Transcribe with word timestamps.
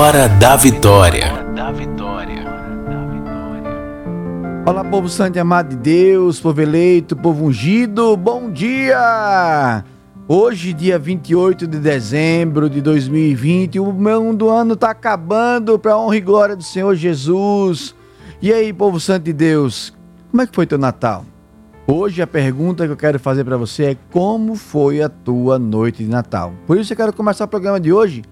Hora 0.00 0.30
da 0.30 0.56
Vitória. 0.56 1.26
Olá, 4.66 4.82
povo 4.82 5.10
santo 5.10 5.36
e 5.36 5.38
amado 5.38 5.68
de 5.68 5.76
Deus, 5.76 6.40
povo 6.40 6.58
eleito, 6.58 7.14
povo 7.14 7.44
ungido, 7.44 8.16
bom 8.16 8.50
dia! 8.50 9.84
Hoje, 10.26 10.72
dia 10.72 10.98
28 10.98 11.66
de 11.66 11.78
dezembro 11.78 12.70
de 12.70 12.80
2020, 12.80 13.78
o 13.78 13.92
meu 13.92 14.34
do 14.34 14.48
ano 14.48 14.74
tá 14.74 14.88
acabando 14.88 15.78
para 15.78 15.98
honra 15.98 16.16
e 16.16 16.20
glória 16.22 16.56
do 16.56 16.64
Senhor 16.64 16.94
Jesus. 16.94 17.94
E 18.40 18.50
aí, 18.54 18.72
povo 18.72 18.98
santo 18.98 19.24
de 19.24 19.34
Deus, 19.34 19.92
como 20.30 20.40
é 20.40 20.46
que 20.46 20.54
foi 20.54 20.64
teu 20.64 20.78
Natal? 20.78 21.26
Hoje 21.86 22.22
a 22.22 22.26
pergunta 22.26 22.86
que 22.86 22.92
eu 22.92 22.96
quero 22.96 23.20
fazer 23.20 23.44
para 23.44 23.58
você 23.58 23.84
é 23.84 23.96
como 24.10 24.54
foi 24.54 25.02
a 25.02 25.10
tua 25.10 25.58
noite 25.58 26.02
de 26.02 26.08
Natal? 26.08 26.54
Por 26.66 26.78
isso 26.78 26.90
eu 26.90 26.96
quero 26.96 27.12
começar 27.12 27.44
o 27.44 27.48
programa 27.48 27.78
de 27.78 27.92
hoje 27.92 28.22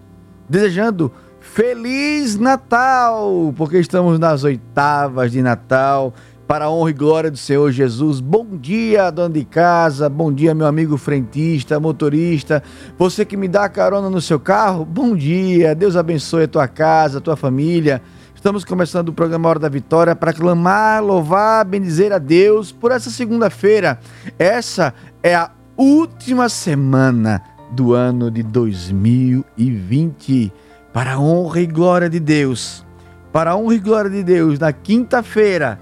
desejando 0.48 1.12
Feliz 1.54 2.38
Natal, 2.38 3.52
porque 3.56 3.78
estamos 3.78 4.20
nas 4.20 4.44
oitavas 4.44 5.32
de 5.32 5.42
Natal, 5.42 6.14
para 6.46 6.66
a 6.66 6.70
honra 6.70 6.90
e 6.90 6.92
glória 6.92 7.32
do 7.32 7.36
Senhor 7.36 7.72
Jesus. 7.72 8.20
Bom 8.20 8.56
dia, 8.56 9.10
dona 9.10 9.34
de 9.34 9.44
casa, 9.44 10.08
bom 10.08 10.32
dia, 10.32 10.54
meu 10.54 10.68
amigo 10.68 10.96
frentista, 10.96 11.80
motorista, 11.80 12.62
você 12.96 13.24
que 13.24 13.36
me 13.36 13.48
dá 13.48 13.68
carona 13.68 14.08
no 14.08 14.20
seu 14.20 14.38
carro, 14.38 14.84
bom 14.84 15.16
dia, 15.16 15.74
Deus 15.74 15.96
abençoe 15.96 16.44
a 16.44 16.48
tua 16.48 16.68
casa, 16.68 17.18
a 17.18 17.20
tua 17.20 17.36
família. 17.36 18.00
Estamos 18.36 18.64
começando 18.64 19.08
o 19.08 19.12
programa 19.12 19.48
Hora 19.48 19.58
da 19.58 19.68
Vitória 19.68 20.14
para 20.14 20.32
clamar, 20.32 21.02
louvar, 21.02 21.64
bendizer 21.64 22.12
a 22.12 22.18
Deus 22.18 22.70
por 22.70 22.92
essa 22.92 23.10
segunda-feira. 23.10 23.98
Essa 24.38 24.94
é 25.24 25.34
a 25.34 25.50
última 25.76 26.48
semana 26.48 27.42
do 27.72 27.94
ano 27.94 28.30
de 28.30 28.44
2020. 28.44 30.52
Para 30.98 31.12
a 31.12 31.20
honra 31.20 31.60
e 31.60 31.66
glória 31.68 32.10
de 32.10 32.18
Deus, 32.18 32.84
para 33.32 33.52
a 33.52 33.56
honra 33.56 33.74
e 33.76 33.78
glória 33.78 34.10
de 34.10 34.24
Deus, 34.24 34.58
na 34.58 34.72
quinta-feira, 34.72 35.78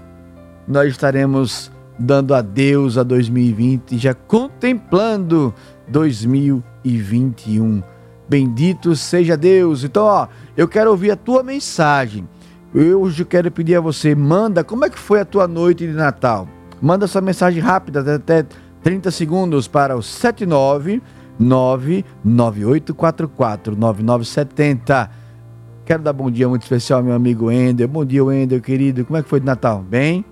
nós 0.67 0.91
estaremos 0.91 1.71
dando 1.97 2.35
adeus 2.35 2.99
a 2.99 3.03
2020, 3.03 3.97
já 3.97 4.13
contemplando 4.13 5.51
2021. 5.87 7.81
Bendito 8.29 8.95
seja 8.95 9.35
Deus. 9.35 9.83
Então, 9.83 10.03
ó, 10.03 10.27
eu 10.55 10.67
quero 10.67 10.91
ouvir 10.91 11.09
a 11.09 11.15
tua 11.15 11.41
mensagem. 11.41 12.29
Eu 12.71 13.01
hoje 13.01 13.25
quero 13.25 13.49
pedir 13.49 13.75
a 13.75 13.81
você, 13.81 14.13
manda 14.13 14.63
como 14.63 14.85
é 14.85 14.89
que 14.91 14.99
foi 14.99 15.19
a 15.19 15.25
tua 15.25 15.47
noite 15.47 15.87
de 15.87 15.93
Natal. 15.93 16.47
Manda 16.79 17.07
sua 17.07 17.21
mensagem 17.21 17.59
rápida, 17.59 18.17
até 18.17 18.45
30 18.83 19.09
segundos 19.09 19.67
para 19.67 19.97
o 19.97 20.03
79 20.03 21.01
99844 21.39 23.75
9970. 23.75 25.09
Quero 25.85 26.03
dar 26.03 26.13
bom 26.13 26.29
dia 26.29 26.49
muito 26.49 26.63
especial 26.63 26.99
ao 26.99 27.05
meu 27.05 27.15
amigo 27.15 27.45
Wendel. 27.45 27.87
Bom 27.87 28.03
dia, 28.03 28.23
Wendel, 28.23 28.59
querido. 28.59 29.05
Como 29.05 29.17
é 29.17 29.23
que 29.23 29.29
foi 29.29 29.39
de 29.39 29.45
Natal? 29.45 29.81
Bem? 29.81 30.25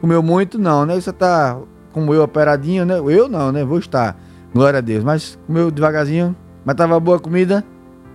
Comeu 0.00 0.22
muito? 0.22 0.58
Não, 0.58 0.86
né? 0.86 0.94
Você 0.94 1.12
tá 1.12 1.58
como 1.92 2.14
eu 2.14 2.22
operadinho, 2.22 2.84
né? 2.84 2.98
Eu 2.98 3.28
não, 3.28 3.50
né? 3.50 3.64
Vou 3.64 3.78
estar. 3.78 4.16
Glória 4.54 4.78
a 4.78 4.80
Deus. 4.80 5.02
Mas 5.02 5.38
comeu 5.46 5.70
devagarzinho? 5.70 6.36
Mas 6.64 6.76
tava 6.76 6.98
boa 7.00 7.16
a 7.16 7.20
comida? 7.20 7.64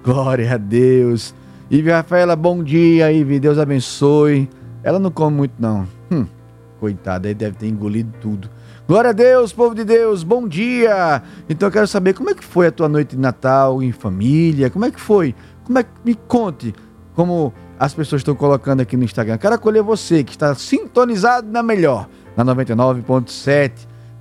Glória 0.03 0.53
a 0.53 0.57
Deus. 0.57 1.33
Ive 1.69 1.91
Rafaela, 1.91 2.35
bom 2.35 2.63
dia, 2.63 3.11
Ive. 3.11 3.39
Deus 3.39 3.57
abençoe. 3.57 4.49
Ela 4.83 4.99
não 4.99 5.09
come 5.09 5.35
muito, 5.35 5.53
não. 5.59 5.87
Hum, 6.11 6.25
coitada, 6.79 7.27
aí 7.27 7.33
deve 7.33 7.57
ter 7.57 7.67
engolido 7.67 8.13
tudo. 8.21 8.49
Glória 8.87 9.09
a 9.09 9.13
Deus, 9.13 9.51
povo 9.51 9.73
de 9.73 9.83
Deus, 9.83 10.23
bom 10.23 10.47
dia! 10.47 11.23
Então 11.49 11.67
eu 11.67 11.71
quero 11.71 11.87
saber 11.87 12.13
como 12.13 12.29
é 12.29 12.35
que 12.35 12.45
foi 12.45 12.67
a 12.67 12.71
tua 12.71 12.87
noite 12.87 13.15
de 13.15 13.17
Natal 13.21 13.81
em 13.81 13.91
família, 13.91 14.69
como 14.69 14.85
é 14.85 14.91
que 14.91 15.01
foi? 15.01 15.33
Como 15.63 15.79
é 15.79 15.83
que 15.83 15.89
me 16.05 16.13
conte 16.13 16.71
como 17.15 17.51
as 17.79 17.95
pessoas 17.95 18.19
estão 18.19 18.35
colocando 18.35 18.81
aqui 18.81 18.95
no 18.95 19.03
Instagram. 19.03 19.39
Quero 19.39 19.55
acolher 19.55 19.81
você 19.81 20.23
que 20.23 20.31
está 20.33 20.53
sintonizado 20.53 21.51
na 21.51 21.63
melhor, 21.63 22.07
na 22.37 22.45
99.7. 22.45 23.71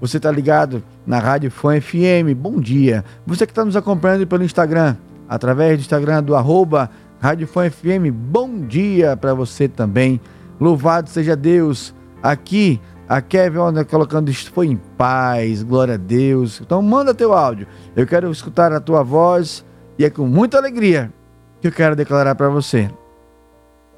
Você 0.01 0.17
está 0.17 0.31
ligado 0.31 0.83
na 1.07 1.19
Rádio 1.19 1.51
Fã 1.51 1.79
FM. 1.79 2.35
Bom 2.35 2.59
dia. 2.59 3.05
Você 3.27 3.45
que 3.45 3.53
está 3.53 3.67
nos 3.67 3.77
acompanhando 3.77 4.27
pelo 4.27 4.45
Instagram, 4.45 4.97
através 5.29 5.77
do 5.77 5.83
Instagram 5.83 6.23
do 6.23 6.35
arroba 6.35 6.91
Rádio 7.21 7.47
Fã 7.47 7.69
FM. 7.71 8.11
Bom 8.13 8.61
dia 8.61 9.15
para 9.15 9.35
você 9.35 9.69
também. 9.69 10.19
Louvado 10.59 11.11
seja 11.11 11.37
Deus. 11.37 11.95
Aqui 12.23 12.81
a 13.09 13.21
Kevin 13.21 13.59
anda 13.59 13.85
colocando 13.85 14.31
isso 14.31 14.51
foi 14.51 14.67
em 14.69 14.77
paz, 14.77 15.63
glória 15.63 15.95
a 15.95 15.99
Deus. 15.99 16.61
Então 16.61 16.81
manda 16.81 17.15
teu 17.15 17.35
áudio. 17.35 17.67
Eu 17.95 18.07
quero 18.07 18.31
escutar 18.31 18.73
a 18.73 18.81
tua 18.81 19.03
voz 19.03 19.65
e 19.99 20.05
é 20.05 20.11
com 20.11 20.27
muita 20.27 20.57
alegria 20.57 21.13
que 21.61 21.69
eu 21.69 21.73
quero 21.73 21.95
declarar 21.95 22.35
para 22.35 22.49
você. 22.49 22.91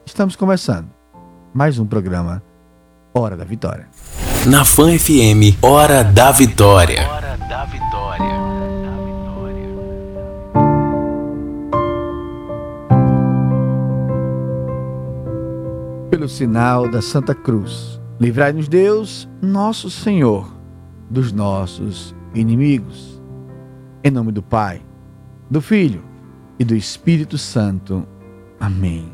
Estamos 0.04 0.36
começando 0.36 0.88
mais 1.54 1.78
um 1.78 1.86
programa 1.86 2.42
Hora 3.14 3.36
da 3.36 3.44
Vitória. 3.44 3.88
Na 4.46 4.64
Fan 4.64 4.98
FM, 4.98 5.62
Hora 5.62 6.04
da 6.04 6.32
Vitória. 6.32 7.08
Hora 7.08 7.36
da 7.48 7.64
Vitória. 7.64 8.26
Pelo 16.10 16.28
sinal 16.28 16.88
da 16.88 17.02
Santa 17.02 17.34
Cruz 17.34 18.00
Livrai-nos, 18.18 18.66
Deus, 18.66 19.28
nosso 19.42 19.90
Senhor, 19.90 20.50
dos 21.10 21.32
nossos 21.32 22.14
inimigos. 22.34 23.20
Em 24.02 24.10
nome 24.10 24.32
do 24.32 24.42
Pai, 24.42 24.80
do 25.50 25.60
Filho 25.60 26.02
e 26.58 26.64
do 26.64 26.74
Espírito 26.74 27.36
Santo. 27.36 28.06
Amém. 28.58 29.12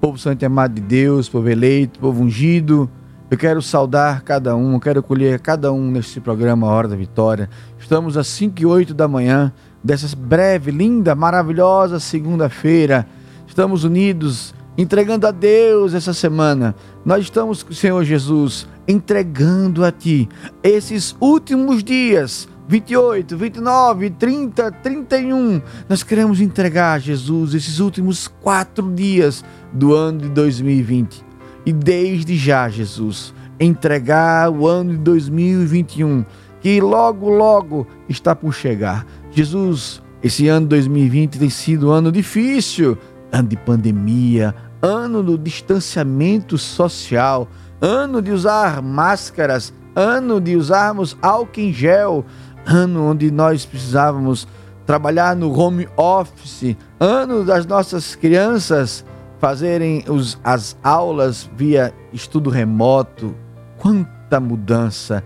Povo 0.00 0.18
santo 0.18 0.42
e 0.42 0.46
amado 0.46 0.74
de 0.74 0.80
Deus, 0.80 1.28
povo 1.28 1.48
eleito, 1.48 2.00
povo 2.00 2.20
ungido, 2.20 2.90
eu 3.30 3.38
quero 3.38 3.62
saudar 3.62 4.22
cada 4.22 4.56
um, 4.56 4.78
quero 4.80 5.02
colher 5.02 5.38
cada 5.38 5.72
um 5.72 5.90
neste 5.90 6.20
programa 6.20 6.66
Hora 6.66 6.88
da 6.88 6.96
Vitória. 6.96 7.48
Estamos 7.78 8.16
às 8.16 8.26
5 8.26 8.60
e 8.60 8.66
8 8.66 8.92
da 8.92 9.06
manhã 9.06 9.52
dessa 9.82 10.14
breve, 10.16 10.70
linda, 10.72 11.14
maravilhosa 11.14 12.00
segunda-feira. 12.00 13.06
Estamos 13.46 13.84
unidos 13.84 14.52
entregando 14.76 15.26
a 15.26 15.30
Deus 15.30 15.94
essa 15.94 16.14
semana. 16.14 16.74
Nós 17.04 17.24
estamos, 17.24 17.64
Senhor 17.72 18.02
Jesus, 18.04 18.66
entregando 18.86 19.84
a 19.84 19.92
Ti 19.92 20.28
esses 20.62 21.16
últimos 21.20 21.82
dias. 21.82 22.48
28, 22.68 23.36
29, 23.36 24.10
30, 24.10 24.70
31. 24.70 25.60
Nós 25.88 26.02
queremos 26.02 26.40
entregar 26.40 26.94
a 26.94 26.98
Jesus 26.98 27.54
esses 27.54 27.80
últimos 27.80 28.28
quatro 28.28 28.90
dias 28.92 29.44
do 29.72 29.94
ano 29.94 30.20
de 30.20 30.28
2020. 30.28 31.24
E 31.66 31.72
desde 31.72 32.36
já, 32.36 32.68
Jesus, 32.68 33.34
entregar 33.58 34.50
o 34.50 34.66
ano 34.66 34.92
de 34.92 34.98
2021, 34.98 36.24
que 36.60 36.80
logo, 36.80 37.28
logo 37.28 37.86
está 38.08 38.34
por 38.34 38.54
chegar. 38.54 39.06
Jesus, 39.32 40.00
esse 40.22 40.48
ano 40.48 40.66
2020 40.68 41.38
tem 41.38 41.50
sido 41.50 41.88
um 41.88 41.90
ano 41.90 42.10
difícil 42.10 42.96
ano 43.32 43.48
de 43.48 43.56
pandemia, 43.56 44.54
ano 44.82 45.22
do 45.22 45.38
distanciamento 45.38 46.58
social, 46.58 47.48
ano 47.80 48.20
de 48.20 48.30
usar 48.30 48.82
máscaras, 48.82 49.72
ano 49.96 50.40
de 50.40 50.54
usarmos 50.54 51.16
álcool 51.22 51.60
em 51.60 51.72
gel, 51.72 52.24
ano 52.66 53.10
onde 53.10 53.30
nós 53.30 53.64
precisávamos 53.64 54.46
trabalhar 54.86 55.34
no 55.34 55.56
home 55.58 55.88
office, 55.96 56.76
ano 57.00 57.44
das 57.44 57.64
nossas 57.64 58.14
crianças 58.14 59.04
fazerem 59.40 60.04
os, 60.08 60.38
as 60.44 60.76
aulas 60.84 61.50
via 61.56 61.92
estudo 62.12 62.50
remoto. 62.50 63.34
Quanta 63.78 64.38
mudança, 64.38 65.24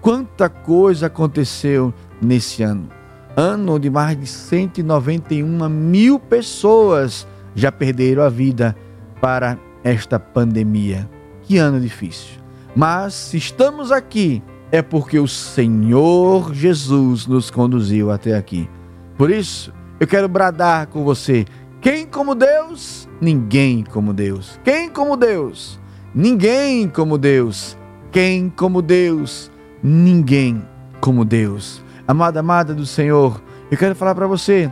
quanta 0.00 0.48
coisa 0.48 1.06
aconteceu 1.06 1.92
nesse 2.22 2.62
ano. 2.62 2.88
Ano 3.36 3.74
onde 3.74 3.90
mais 3.90 4.18
de 4.18 4.26
191 4.26 5.68
mil 5.68 6.18
pessoas 6.18 7.26
já 7.56 7.72
perderam 7.72 8.22
a 8.22 8.28
vida 8.28 8.76
para 9.20 9.58
esta 9.82 10.20
pandemia. 10.20 11.10
Que 11.42 11.56
ano 11.56 11.80
difícil. 11.80 12.38
Mas 12.76 13.14
se 13.14 13.38
estamos 13.38 13.90
aqui, 13.90 14.42
é 14.70 14.82
porque 14.82 15.18
o 15.18 15.26
Senhor 15.26 16.52
Jesus 16.52 17.26
nos 17.26 17.50
conduziu 17.50 18.10
até 18.10 18.36
aqui. 18.36 18.68
Por 19.16 19.30
isso, 19.30 19.72
eu 19.98 20.06
quero 20.06 20.28
bradar 20.28 20.88
com 20.88 21.02
você: 21.02 21.46
quem 21.80 22.06
como 22.06 22.34
Deus? 22.34 23.08
Ninguém 23.20 23.82
como 23.82 24.12
Deus. 24.12 24.60
Quem 24.62 24.90
como 24.90 25.16
Deus? 25.16 25.80
Ninguém 26.14 26.88
como 26.88 27.16
Deus. 27.16 27.78
Quem 28.12 28.50
como 28.50 28.82
Deus? 28.82 29.50
Ninguém 29.82 30.62
como 31.00 31.24
Deus. 31.24 31.82
Amada, 32.06 32.40
amada 32.40 32.74
do 32.74 32.84
Senhor, 32.84 33.42
eu 33.70 33.78
quero 33.78 33.94
falar 33.94 34.14
para 34.14 34.26
você 34.26 34.70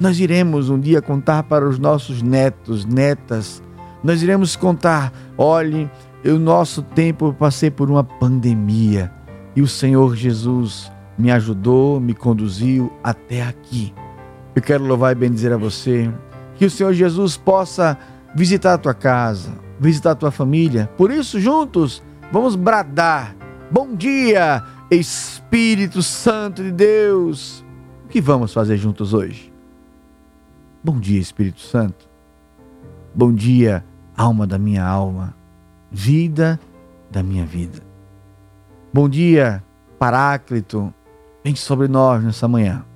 nós 0.00 0.20
iremos 0.20 0.68
um 0.68 0.78
dia 0.78 1.00
contar 1.00 1.42
para 1.44 1.66
os 1.68 1.78
nossos 1.78 2.22
netos, 2.22 2.84
netas, 2.84 3.62
nós 4.02 4.22
iremos 4.22 4.54
contar: 4.56 5.12
olhe, 5.36 5.90
o 6.24 6.38
nosso 6.38 6.82
tempo 6.82 7.26
eu 7.26 7.32
passei 7.34 7.70
por 7.70 7.90
uma 7.90 8.04
pandemia 8.04 9.10
e 9.54 9.62
o 9.62 9.66
Senhor 9.66 10.14
Jesus 10.14 10.92
me 11.16 11.30
ajudou, 11.30 11.98
me 11.98 12.14
conduziu 12.14 12.92
até 13.02 13.42
aqui. 13.42 13.92
Eu 14.54 14.62
quero 14.62 14.84
louvar 14.84 15.12
e 15.12 15.14
bendizer 15.14 15.52
a 15.52 15.56
você, 15.56 16.10
que 16.56 16.64
o 16.64 16.70
Senhor 16.70 16.92
Jesus 16.92 17.36
possa 17.36 17.96
visitar 18.34 18.74
a 18.74 18.78
tua 18.78 18.94
casa, 18.94 19.50
visitar 19.80 20.12
a 20.12 20.14
tua 20.14 20.30
família. 20.30 20.90
Por 20.96 21.10
isso, 21.10 21.40
juntos, 21.40 22.02
vamos 22.30 22.54
bradar: 22.54 23.34
Bom 23.70 23.94
dia, 23.94 24.62
Espírito 24.90 26.02
Santo 26.02 26.62
de 26.62 26.70
Deus. 26.70 27.64
O 28.04 28.08
que 28.08 28.20
vamos 28.20 28.52
fazer 28.52 28.76
juntos 28.76 29.14
hoje? 29.14 29.55
Bom 30.86 31.00
dia, 31.00 31.18
Espírito 31.18 31.58
Santo. 31.62 32.08
Bom 33.12 33.32
dia, 33.34 33.84
alma 34.16 34.46
da 34.46 34.56
minha 34.56 34.86
alma, 34.86 35.34
vida 35.90 36.60
da 37.10 37.24
minha 37.24 37.44
vida. 37.44 37.82
Bom 38.94 39.08
dia, 39.08 39.64
Paráclito, 39.98 40.94
vem 41.42 41.56
sobre 41.56 41.88
nós 41.88 42.22
nessa 42.22 42.46
manhã. 42.46 42.86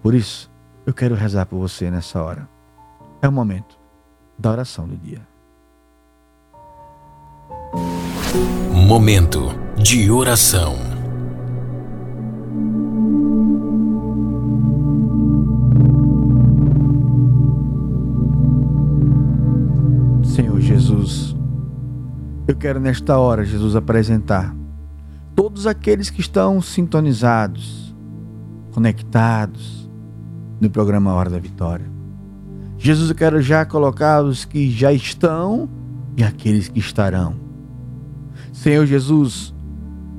Por 0.00 0.14
isso, 0.14 0.48
eu 0.86 0.94
quero 0.94 1.16
rezar 1.16 1.44
por 1.44 1.58
você 1.58 1.90
nessa 1.90 2.22
hora. 2.22 2.48
É 3.20 3.26
o 3.26 3.32
momento 3.32 3.76
da 4.38 4.52
oração 4.52 4.86
do 4.86 4.96
dia. 4.96 5.26
Momento 8.86 9.48
de 9.76 10.08
oração. 10.08 10.91
Eu 22.52 22.56
quero 22.56 22.78
nesta 22.78 23.18
hora, 23.18 23.44
Jesus, 23.44 23.74
apresentar 23.74 24.54
todos 25.34 25.66
aqueles 25.66 26.10
que 26.10 26.20
estão 26.20 26.60
sintonizados, 26.60 27.94
conectados 28.72 29.90
no 30.60 30.70
programa 30.70 31.12
Hora 31.14 31.30
da 31.30 31.38
Vitória. 31.38 31.90
Jesus, 32.78 33.08
eu 33.10 33.16
quero 33.16 33.40
já 33.40 33.64
colocar 33.64 34.22
os 34.22 34.44
que 34.44 34.70
já 34.70 34.92
estão 34.92 35.68
e 36.16 36.22
aqueles 36.22 36.68
que 36.68 36.78
estarão. 36.78 37.36
Senhor 38.52 38.84
Jesus, 38.86 39.54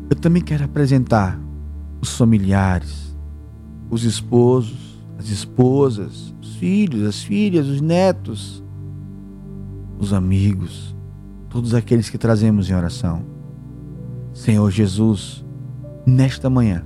eu 0.10 0.16
também 0.16 0.42
quero 0.42 0.64
apresentar 0.64 1.40
os 2.02 2.18
familiares, 2.18 3.16
os 3.90 4.04
esposos, 4.04 5.04
as 5.20 5.30
esposas, 5.30 6.34
filhos, 6.64 7.06
as 7.06 7.22
filhas, 7.22 7.68
os 7.68 7.82
netos, 7.82 8.64
os 10.00 10.14
amigos, 10.14 10.96
todos 11.54 11.76
aqueles 11.76 12.10
que 12.10 12.18
trazemos 12.18 12.68
em 12.68 12.74
oração. 12.74 13.24
Senhor 14.34 14.72
Jesus, 14.72 15.46
nesta 16.04 16.50
manhã, 16.50 16.84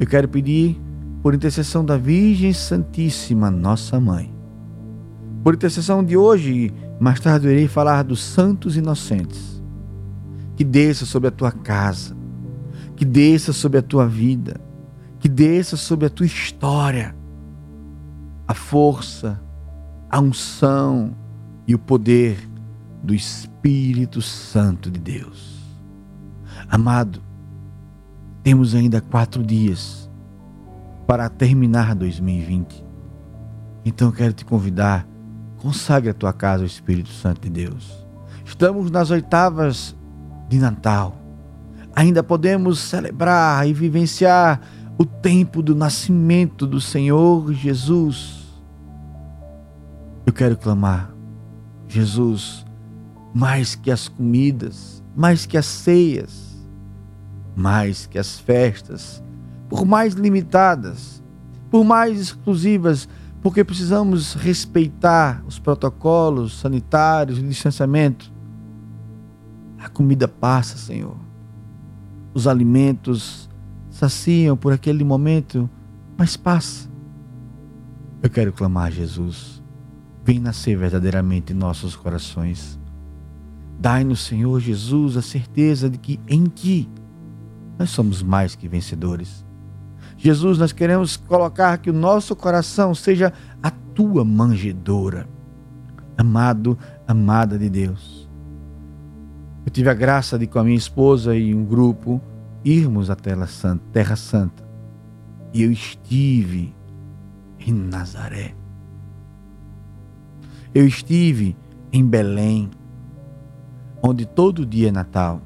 eu 0.00 0.06
quero 0.08 0.28
pedir 0.28 0.82
por 1.22 1.32
intercessão 1.32 1.84
da 1.84 1.96
Virgem 1.96 2.52
Santíssima, 2.52 3.52
nossa 3.52 4.00
mãe. 4.00 4.34
Por 5.44 5.54
intercessão 5.54 6.02
de 6.02 6.16
hoje, 6.16 6.74
mais 6.98 7.20
tarde 7.20 7.46
eu 7.46 7.52
irei 7.52 7.68
falar 7.68 8.02
dos 8.02 8.20
santos 8.20 8.76
inocentes. 8.76 9.62
Que 10.56 10.64
desça 10.64 11.06
sobre 11.06 11.28
a 11.28 11.32
tua 11.32 11.52
casa, 11.52 12.16
que 12.96 13.04
desça 13.04 13.52
sobre 13.52 13.78
a 13.78 13.82
tua 13.82 14.08
vida, 14.08 14.60
que 15.20 15.28
desça 15.28 15.76
sobre 15.76 16.06
a 16.06 16.10
tua 16.10 16.26
história 16.26 17.14
a 18.46 18.54
força, 18.54 19.40
a 20.10 20.20
unção 20.20 21.16
e 21.66 21.74
o 21.74 21.78
poder 21.78 22.36
do 23.02 23.14
Espírito 23.14 23.53
Santo 24.20 24.90
de 24.90 25.00
Deus. 25.00 25.58
Amado, 26.68 27.22
temos 28.42 28.74
ainda 28.74 29.00
quatro 29.00 29.42
dias 29.42 30.10
para 31.06 31.30
terminar 31.30 31.94
2020. 31.94 32.84
Então 33.84 34.12
quero 34.12 34.34
te 34.34 34.44
convidar, 34.44 35.08
consagre 35.56 36.10
a 36.10 36.14
tua 36.14 36.32
casa 36.32 36.62
ao 36.62 36.66
Espírito 36.66 37.08
Santo 37.08 37.40
de 37.40 37.50
Deus. 37.50 38.06
Estamos 38.44 38.90
nas 38.90 39.10
oitavas 39.10 39.96
de 40.48 40.58
Natal. 40.58 41.16
Ainda 41.96 42.22
podemos 42.22 42.78
celebrar 42.78 43.66
e 43.66 43.72
vivenciar 43.72 44.60
o 44.98 45.06
tempo 45.06 45.62
do 45.62 45.74
nascimento 45.74 46.66
do 46.66 46.80
Senhor 46.80 47.52
Jesus. 47.54 48.44
Eu 50.26 50.32
quero 50.32 50.56
clamar, 50.56 51.14
Jesus, 51.88 52.63
mais 53.34 53.74
que 53.74 53.90
as 53.90 54.06
comidas, 54.06 55.02
mais 55.16 55.44
que 55.44 55.58
as 55.58 55.66
ceias, 55.66 56.54
mais 57.56 58.06
que 58.06 58.16
as 58.16 58.38
festas, 58.38 59.22
por 59.68 59.84
mais 59.84 60.14
limitadas, 60.14 61.20
por 61.68 61.82
mais 61.82 62.20
exclusivas, 62.20 63.08
porque 63.42 63.64
precisamos 63.64 64.34
respeitar 64.34 65.42
os 65.46 65.58
protocolos 65.58 66.60
sanitários, 66.60 67.38
o 67.38 67.42
distanciamento. 67.42 68.32
A 69.78 69.88
comida 69.88 70.28
passa, 70.28 70.78
Senhor. 70.78 71.16
Os 72.32 72.46
alimentos 72.46 73.50
saciam 73.90 74.56
por 74.56 74.72
aquele 74.72 75.04
momento, 75.04 75.68
mas 76.16 76.36
passa. 76.36 76.88
Eu 78.22 78.30
quero 78.30 78.52
clamar 78.52 78.86
a 78.86 78.90
Jesus. 78.90 79.62
Vem 80.24 80.38
nascer 80.38 80.78
verdadeiramente 80.78 81.52
em 81.52 81.56
nossos 81.56 81.94
corações. 81.94 82.78
Dai-nos, 83.84 84.24
Senhor 84.24 84.58
Jesus, 84.60 85.14
a 85.14 85.20
certeza 85.20 85.90
de 85.90 85.98
que 85.98 86.18
em 86.26 86.44
Ti 86.44 86.88
nós 87.78 87.90
somos 87.90 88.22
mais 88.22 88.54
que 88.54 88.66
vencedores. 88.66 89.44
Jesus, 90.16 90.56
nós 90.56 90.72
queremos 90.72 91.18
colocar 91.18 91.76
que 91.76 91.90
o 91.90 91.92
nosso 91.92 92.34
coração 92.34 92.94
seja 92.94 93.30
a 93.62 93.70
Tua 93.70 94.24
manjedoura. 94.24 95.28
Amado, 96.16 96.78
amada 97.06 97.58
de 97.58 97.68
Deus. 97.68 98.26
Eu 99.66 99.70
tive 99.70 99.90
a 99.90 99.94
graça 99.94 100.38
de, 100.38 100.46
com 100.46 100.58
a 100.58 100.64
minha 100.64 100.78
esposa 100.78 101.36
e 101.36 101.54
um 101.54 101.62
grupo, 101.62 102.22
irmos 102.64 103.10
à 103.10 103.14
Terra 103.14 103.46
Santa, 103.46 103.84
Terra 103.92 104.16
Santa. 104.16 104.66
E 105.52 105.62
eu 105.62 105.70
estive 105.70 106.74
em 107.60 107.74
Nazaré. 107.74 108.54
Eu 110.74 110.86
estive 110.86 111.54
em 111.92 112.02
Belém, 112.02 112.70
onde 114.06 114.26
todo 114.26 114.66
dia 114.66 114.88
é 114.88 114.92
Natal, 114.92 115.40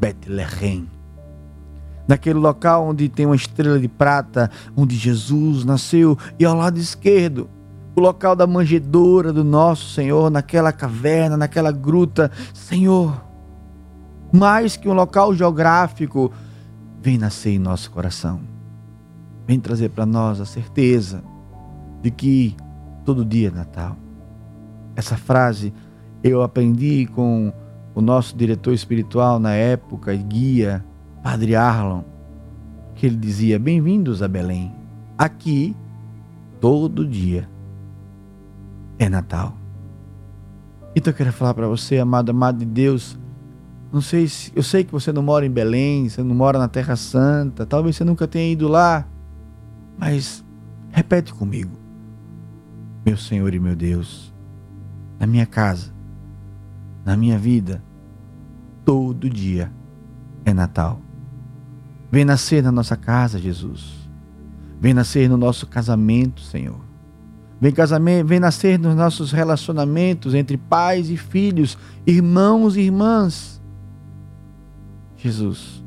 Betlehem. 0.00 0.88
Naquele 2.08 2.38
local 2.38 2.88
onde 2.88 3.06
tem 3.06 3.26
uma 3.26 3.36
estrela 3.36 3.78
de 3.78 3.86
prata, 3.86 4.50
onde 4.74 4.96
Jesus 4.96 5.62
nasceu, 5.62 6.16
e 6.38 6.44
ao 6.46 6.56
lado 6.56 6.78
esquerdo, 6.78 7.50
o 7.94 8.00
local 8.00 8.34
da 8.34 8.46
manjedoura 8.46 9.30
do 9.30 9.44
nosso 9.44 9.90
Senhor, 9.90 10.30
naquela 10.30 10.72
caverna, 10.72 11.36
naquela 11.36 11.70
gruta. 11.70 12.30
Senhor, 12.54 13.22
mais 14.32 14.76
que 14.76 14.88
um 14.88 14.94
local 14.94 15.34
geográfico, 15.34 16.32
vem 17.02 17.18
nascer 17.18 17.50
em 17.50 17.58
nosso 17.58 17.90
coração. 17.90 18.40
Vem 19.46 19.60
trazer 19.60 19.90
para 19.90 20.06
nós 20.06 20.40
a 20.40 20.46
certeza 20.46 21.22
de 22.02 22.10
que 22.10 22.56
todo 23.04 23.24
dia 23.24 23.48
é 23.48 23.50
Natal. 23.50 23.96
Essa 24.94 25.16
frase 25.16 25.74
eu 26.22 26.42
aprendi 26.42 27.06
com 27.14 27.52
o 27.96 28.02
nosso 28.02 28.36
diretor 28.36 28.74
espiritual 28.74 29.38
na 29.38 29.54
época, 29.54 30.14
guia, 30.14 30.84
Padre 31.22 31.56
Arlon, 31.56 32.02
que 32.94 33.06
ele 33.06 33.16
dizia: 33.16 33.58
Bem-vindos 33.58 34.22
a 34.22 34.28
Belém. 34.28 34.70
Aqui, 35.16 35.74
todo 36.60 37.08
dia 37.08 37.48
é 38.98 39.08
Natal. 39.08 39.56
Então 40.94 41.10
eu 41.10 41.16
quero 41.16 41.32
falar 41.32 41.54
para 41.54 41.66
você, 41.66 41.98
amado, 41.98 42.28
amado 42.28 42.58
de 42.58 42.66
Deus, 42.66 43.18
não 43.90 44.02
sei 44.02 44.28
se. 44.28 44.52
Eu 44.54 44.62
sei 44.62 44.84
que 44.84 44.92
você 44.92 45.10
não 45.10 45.22
mora 45.22 45.46
em 45.46 45.50
Belém, 45.50 46.06
você 46.06 46.22
não 46.22 46.34
mora 46.34 46.58
na 46.58 46.68
Terra 46.68 46.96
Santa, 46.96 47.64
talvez 47.64 47.96
você 47.96 48.04
nunca 48.04 48.28
tenha 48.28 48.52
ido 48.52 48.68
lá. 48.68 49.08
Mas 49.96 50.44
repete 50.90 51.32
comigo. 51.32 51.72
Meu 53.06 53.16
Senhor 53.16 53.54
e 53.54 53.58
meu 53.58 53.74
Deus, 53.74 54.34
na 55.18 55.26
minha 55.26 55.46
casa, 55.46 55.95
na 57.06 57.16
minha 57.16 57.38
vida, 57.38 57.80
todo 58.84 59.30
dia 59.30 59.70
é 60.44 60.52
Natal. 60.52 61.00
Vem 62.10 62.24
nascer 62.24 62.64
na 62.64 62.72
nossa 62.72 62.96
casa, 62.96 63.38
Jesus. 63.38 64.10
Vem 64.80 64.92
nascer 64.92 65.28
no 65.28 65.36
nosso 65.36 65.68
casamento, 65.68 66.40
Senhor. 66.40 66.80
Vem, 67.60 67.70
casamento, 67.70 68.26
vem 68.26 68.40
nascer 68.40 68.76
nos 68.76 68.96
nossos 68.96 69.30
relacionamentos 69.30 70.34
entre 70.34 70.56
pais 70.56 71.08
e 71.08 71.16
filhos, 71.16 71.78
irmãos 72.04 72.76
e 72.76 72.80
irmãs. 72.80 73.62
Jesus. 75.16 75.84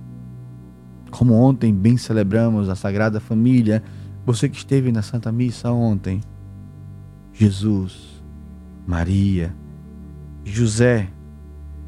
Como 1.12 1.34
ontem 1.34 1.74
bem 1.74 1.98
celebramos 1.98 2.70
a 2.70 2.76
Sagrada 2.76 3.20
Família, 3.20 3.84
você 4.26 4.48
que 4.48 4.58
esteve 4.58 4.90
na 4.90 5.02
Santa 5.02 5.34
Missa 5.34 5.70
ontem, 5.70 6.22
Jesus, 7.34 8.24
Maria, 8.88 9.54
José, 10.52 11.10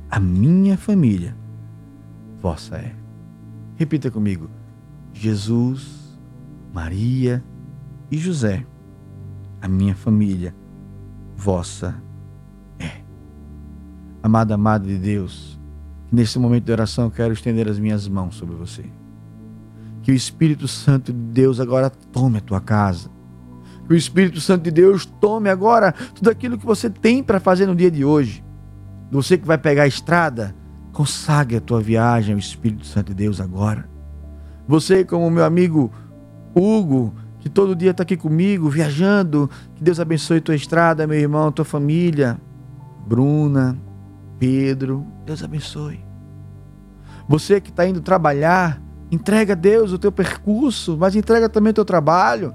a 0.09 0.19
minha 0.19 0.77
família, 0.77 1.35
vossa 2.41 2.77
é. 2.77 2.93
Repita 3.75 4.09
comigo: 4.09 4.49
Jesus, 5.13 6.17
Maria 6.73 7.43
e 8.09 8.17
José, 8.17 8.65
a 9.61 9.67
minha 9.67 9.95
família, 9.95 10.55
vossa 11.35 11.95
é. 12.79 13.01
Amada, 14.23 14.55
amada 14.55 14.85
de 14.87 14.97
Deus, 14.97 15.61
Nesse 16.11 16.37
momento 16.37 16.65
de 16.65 16.71
oração, 16.73 17.09
quero 17.09 17.31
estender 17.31 17.69
as 17.69 17.79
minhas 17.79 18.05
mãos 18.05 18.35
sobre 18.35 18.53
você. 18.55 18.83
Que 20.03 20.11
o 20.11 20.15
Espírito 20.15 20.67
Santo 20.67 21.13
de 21.13 21.19
Deus 21.19 21.57
agora 21.57 21.89
tome 21.89 22.39
a 22.39 22.41
tua 22.41 22.59
casa. 22.59 23.09
Que 23.87 23.93
o 23.93 23.95
Espírito 23.95 24.41
Santo 24.41 24.63
de 24.63 24.71
Deus 24.71 25.05
tome 25.05 25.49
agora 25.49 25.93
tudo 26.13 26.29
aquilo 26.29 26.57
que 26.57 26.65
você 26.65 26.89
tem 26.89 27.23
para 27.23 27.39
fazer 27.39 27.65
no 27.65 27.73
dia 27.73 27.89
de 27.89 28.03
hoje. 28.03 28.43
Você 29.11 29.37
que 29.37 29.45
vai 29.45 29.57
pegar 29.57 29.83
a 29.83 29.87
estrada, 29.87 30.55
consagre 30.93 31.57
a 31.57 31.61
tua 31.61 31.81
viagem 31.81 32.33
ao 32.33 32.39
Espírito 32.39 32.85
Santo 32.85 33.09
de 33.09 33.15
Deus 33.15 33.41
agora. 33.41 33.89
Você, 34.67 35.03
como 35.03 35.29
meu 35.29 35.43
amigo 35.43 35.91
Hugo, 36.55 37.13
que 37.39 37.49
todo 37.49 37.75
dia 37.75 37.91
está 37.91 38.03
aqui 38.03 38.15
comigo, 38.15 38.69
viajando, 38.69 39.49
que 39.75 39.83
Deus 39.83 39.99
abençoe 39.99 40.39
tua 40.39 40.55
estrada, 40.55 41.05
meu 41.05 41.19
irmão, 41.19 41.51
tua 41.51 41.65
família. 41.65 42.39
Bruna, 43.05 43.77
Pedro. 44.39 45.05
Deus 45.25 45.43
abençoe. 45.43 46.05
Você 47.27 47.59
que 47.59 47.69
está 47.69 47.85
indo 47.85 47.99
trabalhar, 48.01 48.81
entrega 49.11 49.53
a 49.53 49.55
Deus 49.55 49.91
o 49.91 49.99
teu 49.99 50.11
percurso, 50.11 50.97
mas 50.97 51.15
entrega 51.15 51.49
também 51.49 51.71
o 51.71 51.73
teu 51.73 51.85
trabalho. 51.85 52.53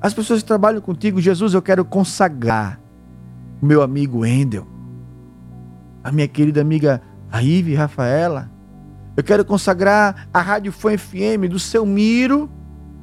As 0.00 0.12
pessoas 0.12 0.40
que 0.40 0.46
trabalham 0.46 0.80
contigo, 0.80 1.20
Jesus, 1.20 1.54
eu 1.54 1.62
quero 1.62 1.84
consagrar 1.84 2.80
o 3.60 3.66
meu 3.66 3.82
amigo 3.82 4.24
Endel, 4.24 4.66
a 6.06 6.12
minha 6.12 6.28
querida 6.28 6.60
amiga 6.60 7.02
Aive 7.32 7.74
Rafaela. 7.74 8.48
Eu 9.16 9.24
quero 9.24 9.44
consagrar 9.44 10.28
a 10.32 10.40
Rádio 10.40 10.70
Fã 10.70 10.96
FM 10.96 11.50
do 11.50 11.58
seu 11.58 11.84
Miro 11.84 12.48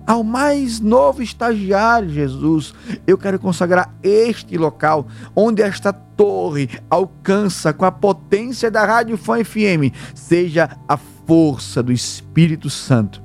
ao 0.07 0.24
mais 0.24 0.79
novo 0.79 1.22
estagiário, 1.22 2.07
Jesus. 2.07 2.74
Eu 3.05 3.17
quero 3.17 3.38
consagrar 3.38 3.93
este 4.01 4.57
local, 4.57 5.05
onde 5.36 5.62
esta 5.62 5.91
torre 5.91 6.69
alcança 6.89 7.74
com 7.74 7.83
a 7.83 7.91
potência 7.91 8.72
da 8.72 8.86
Rádio 8.86 9.17
Fã 9.17 9.43
FM, 9.43 9.91
seja 10.15 10.69
a 10.88 10.95
força 10.95 11.83
do 11.83 11.91
Espírito 11.91 12.69
Santo. 12.69 13.22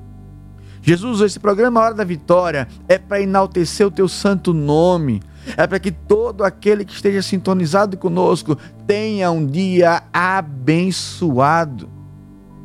Jesus, 0.82 1.20
esse 1.20 1.38
programa 1.38 1.80
Hora 1.80 1.94
da 1.94 2.02
Vitória 2.02 2.66
é 2.88 2.98
para 2.98 3.22
enaltecer 3.22 3.86
o 3.86 3.92
teu 3.92 4.08
santo 4.08 4.52
nome, 4.52 5.22
É 5.56 5.66
para 5.66 5.78
que 5.78 5.90
todo 5.90 6.44
aquele 6.44 6.84
que 6.84 6.92
esteja 6.92 7.22
sintonizado 7.22 7.96
conosco 7.96 8.56
tenha 8.86 9.30
um 9.30 9.46
dia 9.46 10.02
abençoado. 10.12 11.88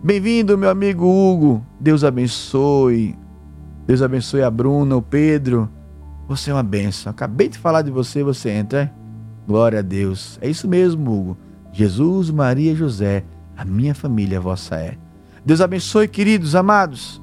Bem-vindo, 0.04 0.58
meu 0.58 0.70
amigo 0.70 1.06
Hugo. 1.06 1.66
Deus 1.80 2.04
abençoe. 2.04 3.18
Deus 3.88 4.02
abençoe 4.02 4.44
a 4.44 4.52
Bruna, 4.52 4.96
o 4.96 5.02
Pedro. 5.02 5.70
Você 6.28 6.52
é 6.52 6.54
uma 6.54 6.64
benção. 6.64 7.12
Acabei 7.12 7.50
de 7.50 7.58
falar 7.58 7.82
de 7.82 7.92
você, 7.92 8.24
você 8.24 8.50
entra. 8.50 8.94
Glória 9.48 9.80
a 9.80 9.82
Deus. 9.82 10.38
É 10.42 10.50
isso 10.50 10.68
mesmo, 10.68 11.12
Hugo. 11.12 11.38
Jesus, 11.72 12.30
Maria 12.30 12.72
e 12.72 12.76
José, 12.76 13.24
a 13.58 13.66
minha 13.66 13.96
família 13.96 14.40
vossa 14.40 14.76
é. 14.76 14.98
Deus 15.46 15.60
abençoe, 15.60 16.08
queridos, 16.08 16.56
amados. 16.56 17.22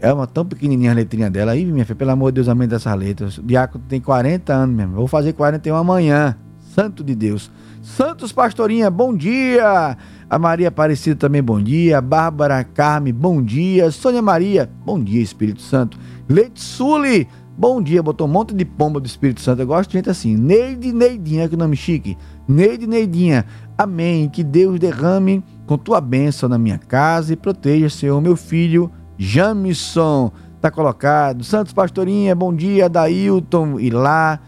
É 0.00 0.12
uma 0.12 0.26
tão 0.26 0.44
pequenininha 0.44 0.90
a 0.90 0.94
letrinha 0.94 1.30
dela. 1.30 1.52
Aí, 1.52 1.64
minha 1.64 1.84
filha, 1.84 1.96
pelo 1.96 2.10
amor 2.10 2.32
de 2.32 2.36
Deus, 2.36 2.48
amém 2.48 2.66
dessas 2.66 2.96
letras. 2.96 3.38
O 3.38 3.42
diácono 3.42 3.84
tem 3.88 4.00
40 4.00 4.52
anos 4.52 4.74
mesmo. 4.74 4.94
Vou 4.94 5.06
fazer 5.06 5.34
41 5.34 5.76
amanhã. 5.76 6.36
Santo 6.74 7.04
de 7.04 7.14
Deus. 7.14 7.50
Santos 7.82 8.32
Pastorinha, 8.32 8.90
bom 8.90 9.14
dia. 9.14 9.96
A 10.28 10.38
Maria 10.38 10.68
Aparecida 10.68 11.16
também, 11.16 11.42
bom 11.42 11.60
dia. 11.60 12.00
Bárbara 12.00 12.62
Carme, 12.62 13.12
bom 13.12 13.42
dia. 13.42 13.90
Sônia 13.90 14.22
Maria, 14.22 14.70
bom 14.84 15.02
dia, 15.02 15.20
Espírito 15.20 15.60
Santo. 15.60 15.98
Leite 16.28 16.60
Suli, 16.60 17.26
bom 17.60 17.82
dia. 17.82 18.02
Botou 18.02 18.26
um 18.26 18.30
monte 18.30 18.54
de 18.54 18.64
pomba 18.64 18.98
do 18.98 19.06
Espírito 19.06 19.42
Santo. 19.42 19.60
Eu 19.60 19.66
gosto 19.66 19.90
de 19.90 19.98
gente 19.98 20.08
assim. 20.08 20.34
Neide 20.34 20.94
Neidinha, 20.94 21.46
que 21.46 21.56
nome 21.58 21.76
chique. 21.76 22.16
Neide 22.48 22.86
Neidinha, 22.86 23.44
amém. 23.76 24.30
Que 24.30 24.42
Deus 24.42 24.80
derrame 24.80 25.44
com 25.66 25.76
tua 25.76 26.00
bênção 26.00 26.48
na 26.48 26.56
minha 26.56 26.78
casa 26.78 27.34
e 27.34 27.36
proteja, 27.36 27.90
Senhor, 27.90 28.18
meu 28.22 28.34
filho 28.34 28.90
Jamison 29.18 30.32
tá 30.58 30.70
colocado. 30.70 31.44
Santos 31.44 31.74
Pastorinha, 31.74 32.34
bom 32.34 32.54
dia. 32.54 32.88
Dailton 32.88 33.78
e 33.78 33.90
lá. 33.90 34.40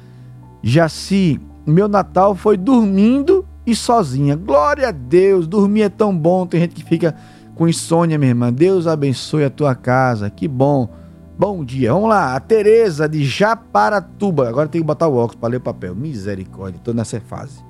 Jaci, 0.63 1.39
meu 1.67 1.89
Natal 1.89 2.35
foi 2.35 2.57
dormindo 2.57 3.45
e 3.67 3.77
sozinha. 3.77 4.37
Glória 4.37 4.89
a 4.89 4.91
Deus, 4.91 5.47
dormir 5.47 5.83
é 5.83 5.89
tão 5.91 6.17
bom. 6.17 6.47
Tem 6.47 6.61
gente 6.61 6.75
que 6.75 6.85
fica 6.85 7.15
com 7.55 7.69
insônia, 7.69 8.17
minha 8.17 8.31
irmã. 8.31 8.51
Deus 8.51 8.87
abençoe 8.87 9.45
a 9.45 9.51
tua 9.51 9.75
casa. 9.75 10.31
Que 10.31 10.49
bom. 10.49 11.02
Bom 11.43 11.65
dia. 11.65 11.93
Vamos 11.93 12.09
lá. 12.09 12.37
A 12.37 12.39
Tereza 12.39 13.09
de 13.09 13.25
Japaratuba. 13.25 14.49
Agora 14.49 14.69
tem 14.69 14.81
que 14.81 14.87
botar 14.87 15.09
o 15.09 15.17
óculos 15.17 15.35
para 15.35 15.49
ler 15.49 15.57
o 15.57 15.61
papel. 15.61 15.93
Misericórdia, 15.93 16.81
tô 16.85 16.93
nessa 16.93 17.21
fase. 17.21 17.65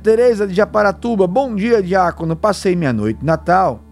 Tereza 0.00 0.46
de 0.46 0.54
Japaratuba. 0.54 1.26
Bom 1.26 1.56
dia, 1.56 1.82
diácono. 1.82 2.36
Passei 2.36 2.76
minha 2.76 2.92
noite 2.92 3.24
Natal 3.24 3.82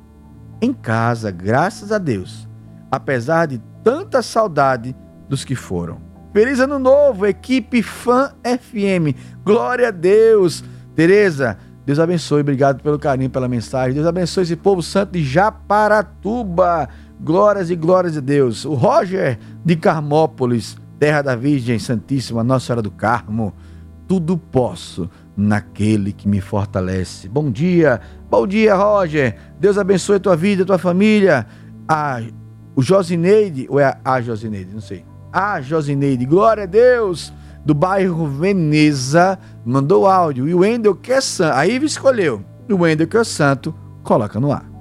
em 0.61 0.73
casa, 0.73 1.33
graças 1.33 1.91
a 1.91 1.99
Deus, 1.99 2.49
apesar 2.93 3.47
de 3.47 3.61
tanta 3.83 4.23
saudade 4.23 4.95
dos 5.29 5.45
que 5.45 5.57
foram. 5.57 5.99
Feliz 6.33 6.61
ano 6.61 6.79
novo, 6.79 7.27
equipe 7.27 7.83
Fã 7.83 8.33
FM. 8.45 9.19
Glória 9.45 9.89
a 9.89 9.91
Deus. 9.91 10.63
Tereza, 10.95 11.59
Deus 11.85 11.99
abençoe. 11.99 12.43
Obrigado 12.43 12.81
pelo 12.81 13.01
carinho, 13.01 13.31
pela 13.31 13.49
mensagem. 13.49 13.95
Deus 13.95 14.07
abençoe 14.07 14.45
esse 14.45 14.55
povo 14.55 14.81
santo 14.81 15.11
de 15.15 15.25
Japaratuba. 15.25 16.89
Glórias 17.23 17.71
e 17.71 17.77
glórias 17.77 18.17
a 18.17 18.21
Deus. 18.21 18.65
O 18.65 18.75
Roger 18.75 19.39
de 19.65 19.77
Carmópolis, 19.77 20.77
terra 20.99 21.23
da 21.23 21.37
Virgem 21.37 21.79
Santíssima, 21.79 22.43
Nossa 22.43 22.67
Senhora 22.67 22.83
do 22.83 22.91
Carmo. 22.91 23.55
Tudo 24.09 24.37
posso 24.37 25.09
naquele 25.37 26.13
que 26.13 26.27
me 26.27 26.41
fortalece. 26.41 27.29
Bom 27.29 27.49
dia, 27.49 28.01
bom 28.29 28.45
dia, 28.45 28.75
Roger. 28.75 29.37
Deus 29.61 29.79
abençoe 29.79 30.17
a 30.17 30.21
tua 30.21 30.35
vida, 30.35 30.65
a 30.65 30.67
tua 30.67 30.79
família. 30.79 31.47
A, 31.87 32.21
o 32.75 32.83
Josineide, 32.83 33.69
ou 33.71 33.79
é 33.79 33.97
a 34.05 34.21
Josineide, 34.21 34.75
não 34.75 34.81
sei. 34.81 35.05
A 35.33 35.61
Josineide, 35.61 36.27
glória 36.27 36.65
a 36.65 36.67
Deus, 36.67 37.33
do 37.65 37.73
bairro 37.73 38.27
Veneza, 38.27 39.39
mandou 39.65 40.09
áudio. 40.09 40.49
E 40.49 40.55
o 40.55 40.59
Wendel, 40.59 40.97
que 40.97 41.13
é 41.13 41.21
santo, 41.21 41.55
a 41.57 41.65
Iva 41.69 41.87
escolheu. 41.87 42.43
O 42.69 42.83
Wendel, 42.83 43.07
que 43.07 43.17
é 43.17 43.23
santo, 43.23 43.73
coloca 44.03 44.41
no 44.41 44.51
ar. 44.51 44.72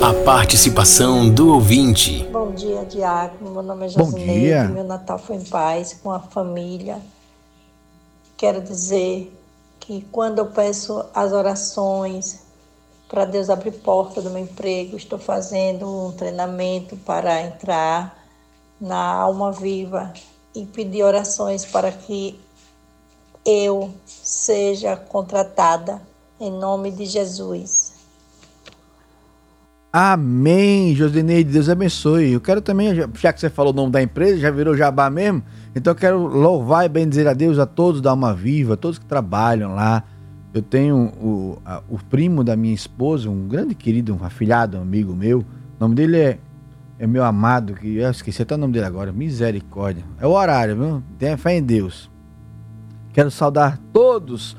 A 0.00 0.14
participação 0.24 1.28
do 1.28 1.54
ouvinte. 1.54 2.24
Bom 2.32 2.52
dia, 2.52 2.84
Diácono. 2.84 3.50
Meu 3.50 3.62
nome 3.62 3.86
é 3.86 3.88
Josineide. 3.88 4.26
Bom 4.26 4.38
dia. 4.40 4.64
Meu 4.64 4.84
Natal 4.84 5.18
foi 5.18 5.36
em 5.36 5.44
paz, 5.44 5.98
com 6.02 6.10
a 6.10 6.20
família 6.20 7.00
Quero 8.38 8.62
dizer 8.62 9.36
que 9.80 10.00
quando 10.12 10.38
eu 10.38 10.46
peço 10.46 11.04
as 11.12 11.32
orações 11.32 12.44
para 13.08 13.24
Deus 13.24 13.50
abrir 13.50 13.72
porta 13.72 14.22
do 14.22 14.30
meu 14.30 14.44
emprego, 14.44 14.96
estou 14.96 15.18
fazendo 15.18 16.06
um 16.06 16.12
treinamento 16.12 16.96
para 16.98 17.42
entrar 17.42 18.16
na 18.80 18.96
alma 18.96 19.50
viva 19.50 20.12
e 20.54 20.64
pedir 20.64 21.02
orações 21.02 21.64
para 21.64 21.90
que 21.90 22.38
eu 23.44 23.92
seja 24.06 24.94
contratada 24.94 26.00
em 26.38 26.52
nome 26.52 26.92
de 26.92 27.04
Jesus. 27.04 27.87
Amém, 29.90 30.94
Josineide, 30.94 31.50
Deus 31.50 31.68
abençoe. 31.70 32.32
Eu 32.32 32.40
quero 32.42 32.60
também, 32.60 32.94
já 32.94 33.32
que 33.32 33.40
você 33.40 33.48
falou 33.48 33.72
o 33.72 33.76
nome 33.76 33.90
da 33.90 34.02
empresa, 34.02 34.38
já 34.38 34.50
virou 34.50 34.76
jabá 34.76 35.08
mesmo, 35.08 35.42
então 35.74 35.92
eu 35.92 35.96
quero 35.96 36.26
louvar 36.26 36.84
e 36.84 36.88
bendizer 36.90 37.26
a 37.26 37.32
Deus 37.32 37.58
a 37.58 37.64
todos 37.64 38.02
da 38.02 38.10
Alma 38.10 38.34
Viva, 38.34 38.74
a 38.74 38.76
todos 38.76 38.98
que 38.98 39.06
trabalham 39.06 39.74
lá. 39.74 40.04
Eu 40.52 40.60
tenho 40.60 40.96
o, 40.96 41.58
a, 41.64 41.82
o 41.88 41.98
primo 41.98 42.44
da 42.44 42.54
minha 42.54 42.74
esposa, 42.74 43.30
um 43.30 43.48
grande 43.48 43.74
querido, 43.74 44.14
um 44.14 44.22
afilhado, 44.22 44.76
um 44.76 44.82
amigo 44.82 45.14
meu. 45.14 45.38
O 45.40 45.44
nome 45.80 45.94
dele 45.94 46.18
é, 46.18 46.38
é 46.98 47.06
meu 47.06 47.24
amado, 47.24 47.72
que 47.72 47.96
eu 47.96 48.10
esqueci 48.10 48.42
até 48.42 48.56
o 48.56 48.58
nome 48.58 48.74
dele 48.74 48.86
agora, 48.86 49.10
misericórdia. 49.10 50.04
É 50.20 50.26
o 50.26 50.30
horário, 50.30 50.76
viu? 50.76 51.02
Tenha 51.18 51.36
fé 51.38 51.56
em 51.56 51.62
Deus. 51.62 52.10
Quero 53.14 53.30
saudar 53.30 53.78
todos. 53.90 54.54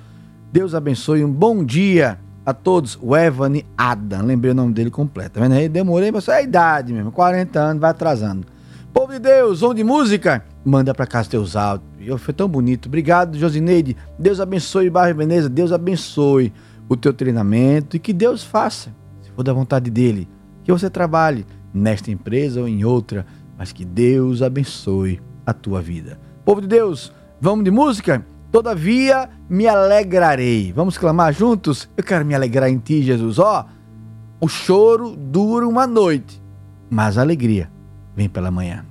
Deus 0.51 0.73
abençoe, 0.73 1.23
um 1.23 1.31
bom 1.31 1.63
dia 1.63 2.17
a 2.49 2.53
todos. 2.53 2.97
O 3.01 3.15
Evan 3.15 3.61
Adam, 3.77 4.23
lembrei 4.23 4.51
o 4.51 4.55
nome 4.55 4.73
dele 4.73 4.89
completo. 4.89 5.31
Tá 5.31 5.41
vendo 5.41 5.53
aí? 5.53 5.69
Demorei, 5.69 6.11
mas 6.11 6.27
é 6.27 6.35
a 6.35 6.41
idade 6.41 6.93
mesmo. 6.93 7.11
40 7.11 7.59
anos, 7.59 7.81
vai 7.81 7.91
atrasando. 7.91 8.45
Povo 8.93 9.13
de 9.13 9.19
Deus, 9.19 9.59
som 9.59 9.73
de 9.73 9.83
música, 9.83 10.43
manda 10.65 10.93
para 10.93 11.05
casa 11.05 11.29
teus 11.29 11.55
áudios. 11.55 12.21
Foi 12.21 12.33
tão 12.33 12.47
bonito. 12.47 12.87
Obrigado, 12.87 13.37
Josineide. 13.37 13.95
Deus 14.17 14.39
abençoe 14.39 14.89
Barra 14.89 15.13
Veneza. 15.13 15.47
Deus 15.47 15.71
abençoe 15.71 16.51
o 16.89 16.97
teu 16.97 17.13
treinamento 17.13 17.95
e 17.95 17.99
que 17.99 18.11
Deus 18.11 18.43
faça, 18.43 18.89
se 19.21 19.29
for 19.31 19.43
da 19.43 19.53
vontade 19.53 19.91
dele, 19.91 20.27
que 20.63 20.71
você 20.71 20.89
trabalhe 20.89 21.45
nesta 21.71 22.09
empresa 22.09 22.61
ou 22.61 22.67
em 22.67 22.83
outra, 22.83 23.25
mas 23.57 23.71
que 23.71 23.85
Deus 23.85 24.41
abençoe 24.41 25.21
a 25.45 25.53
tua 25.53 25.81
vida. 25.81 26.19
Povo 26.43 26.61
de 26.61 26.67
Deus, 26.67 27.13
vamos 27.39 27.63
de 27.63 27.69
música? 27.69 28.25
Todavia 28.51 29.29
me 29.49 29.67
alegrarei. 29.67 30.73
Vamos 30.73 30.97
clamar 30.97 31.33
juntos? 31.33 31.89
Eu 31.95 32.03
quero 32.03 32.25
me 32.25 32.33
alegrar 32.33 32.69
em 32.69 32.79
ti, 32.79 33.03
Jesus. 33.03 33.37
Ó, 33.37 33.61
oh, 33.61 34.45
o 34.45 34.47
choro 34.47 35.15
dura 35.15 35.67
uma 35.67 35.85
noite, 35.85 36.41
mas 36.89 37.17
a 37.17 37.21
alegria 37.21 37.71
vem 38.15 38.27
pela 38.27 38.49
manhã. 38.49 38.85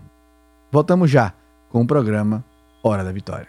Voltamos 0.71 1.11
já 1.11 1.33
com 1.71 1.83
o 1.83 1.87
programa 1.87 2.45
Hora 2.83 3.03
da 3.03 3.11
Vitória. 3.13 3.49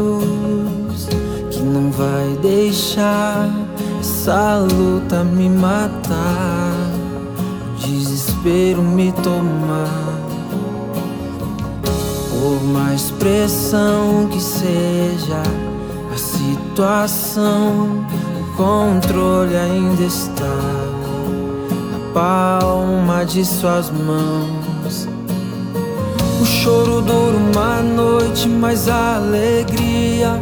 vai 2.01 2.35
deixar 2.41 3.47
essa 3.99 4.57
luta 4.57 5.23
me 5.23 5.47
matar, 5.47 6.73
o 7.69 7.79
desespero 7.79 8.81
me 8.81 9.11
tomar. 9.11 10.19
Por 12.31 12.63
mais 12.63 13.11
pressão 13.11 14.27
que 14.31 14.41
seja 14.41 15.43
a 16.11 16.17
situação, 16.17 18.03
o 18.39 18.57
controle 18.57 19.55
ainda 19.55 20.01
está 20.01 20.45
na 21.91 22.13
palma 22.15 23.23
de 23.23 23.45
suas 23.45 23.91
mãos. 23.91 25.07
O 26.41 26.45
choro 26.47 27.03
dura 27.03 27.37
uma 27.37 27.83
noite, 27.83 28.49
mas 28.49 28.89
a 28.89 29.17
alegria 29.17 30.41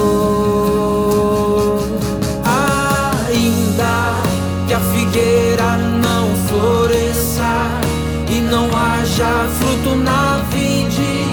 Fruto 9.57 9.95
na 9.95 10.43
vide 10.49 11.25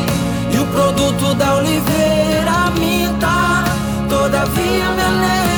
e 0.53 0.59
o 0.59 0.67
produto 0.67 1.35
da 1.35 1.57
oliveira 1.57 2.71
minta, 2.79 3.65
todavia 4.09 4.91
me 4.91 5.03
alegrarei. 5.03 5.58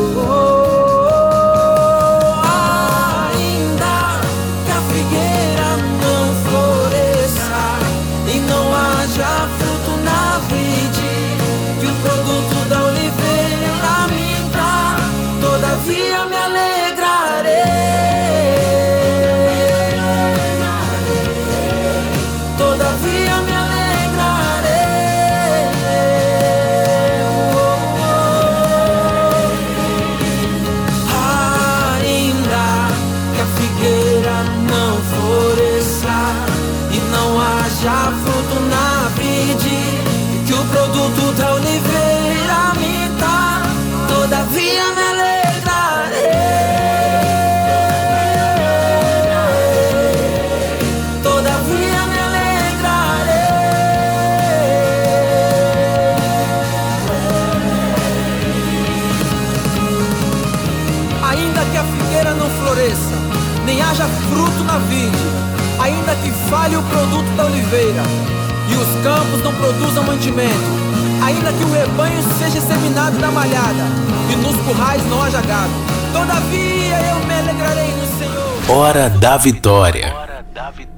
Produzam 69.81 70.03
mantimento, 70.03 70.51
ainda 71.25 71.51
que 71.51 71.63
o 71.63 71.71
rebanho 71.71 72.21
seja 72.37 72.59
exterminado 72.59 73.17
na 73.17 73.31
malhada, 73.31 73.85
e 74.31 74.35
nos 74.35 74.55
currais 74.57 75.03
não 75.09 75.23
haja 75.23 75.41
gado, 75.41 75.73
todavia 76.13 77.01
eu 77.09 77.25
me 77.25 77.33
alegrarei 77.33 77.91
no 77.95 78.05
Senhor. 78.17 78.77
Hora 78.77 79.09
da 79.09 79.37
Vitória. 79.37 80.13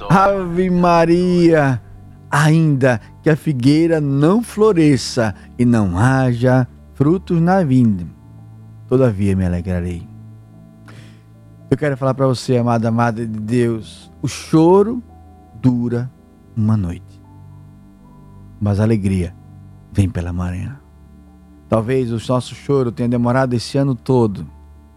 Ave 0.09 0.69
Maria! 0.69 1.81
Ainda 2.29 2.99
que 3.21 3.29
a 3.29 3.35
figueira 3.37 4.01
não 4.01 4.43
floresça 4.43 5.33
e 5.57 5.63
não 5.63 5.97
haja 5.97 6.67
frutos 6.93 7.39
na 7.39 7.63
vinda, 7.63 8.05
todavia 8.89 9.35
me 9.35 9.45
alegrarei. 9.45 10.07
Eu 11.69 11.77
quero 11.77 11.95
falar 11.95 12.13
para 12.13 12.27
você, 12.27 12.57
amada, 12.57 12.89
amada 12.89 13.25
de 13.25 13.39
Deus, 13.39 14.11
o 14.21 14.27
choro 14.27 15.01
dura 15.61 16.11
uma 16.55 16.75
noite, 16.75 17.12
mas 18.63 18.79
a 18.79 18.83
alegria 18.83 19.35
vem 19.91 20.09
pela 20.09 20.31
manhã. 20.31 20.79
Talvez 21.67 22.11
o 22.11 22.31
nosso 22.31 22.55
choro 22.55 22.91
tenha 22.91 23.09
demorado 23.09 23.53
esse 23.53 23.77
ano 23.77 23.93
todo, 23.93 24.47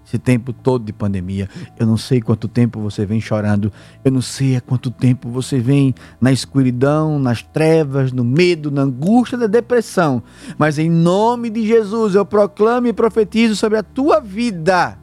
esse 0.07 0.19
tempo 0.19 0.53
todo 0.53 0.85
de 0.85 0.93
pandemia. 0.93 1.49
Eu 1.77 1.85
não 1.85 1.97
sei 1.97 2.21
quanto 2.21 2.47
tempo 2.47 2.81
você 2.81 3.05
vem 3.05 3.21
chorando, 3.21 3.73
eu 4.05 4.13
não 4.13 4.23
sei 4.23 4.55
há 4.55 4.61
quanto 4.61 4.89
tempo 4.91 5.29
você 5.31 5.59
vem 5.59 5.95
na 6.21 6.31
escuridão, 6.31 7.19
nas 7.19 7.43
trevas, 7.43 8.13
no 8.13 8.23
medo, 8.23 8.71
na 8.71 8.83
angústia, 8.83 9.37
na 9.37 9.49
depressão. 9.49 10.23
Mas 10.57 10.79
em 10.79 10.89
nome 10.89 11.51
de 11.51 11.67
Jesus 11.67 12.15
eu 12.15 12.25
proclamo 12.25 12.87
e 12.87 12.93
profetizo 12.93 13.57
sobre 13.57 13.79
a 13.79 13.83
tua 13.83 14.21
vida. 14.21 14.97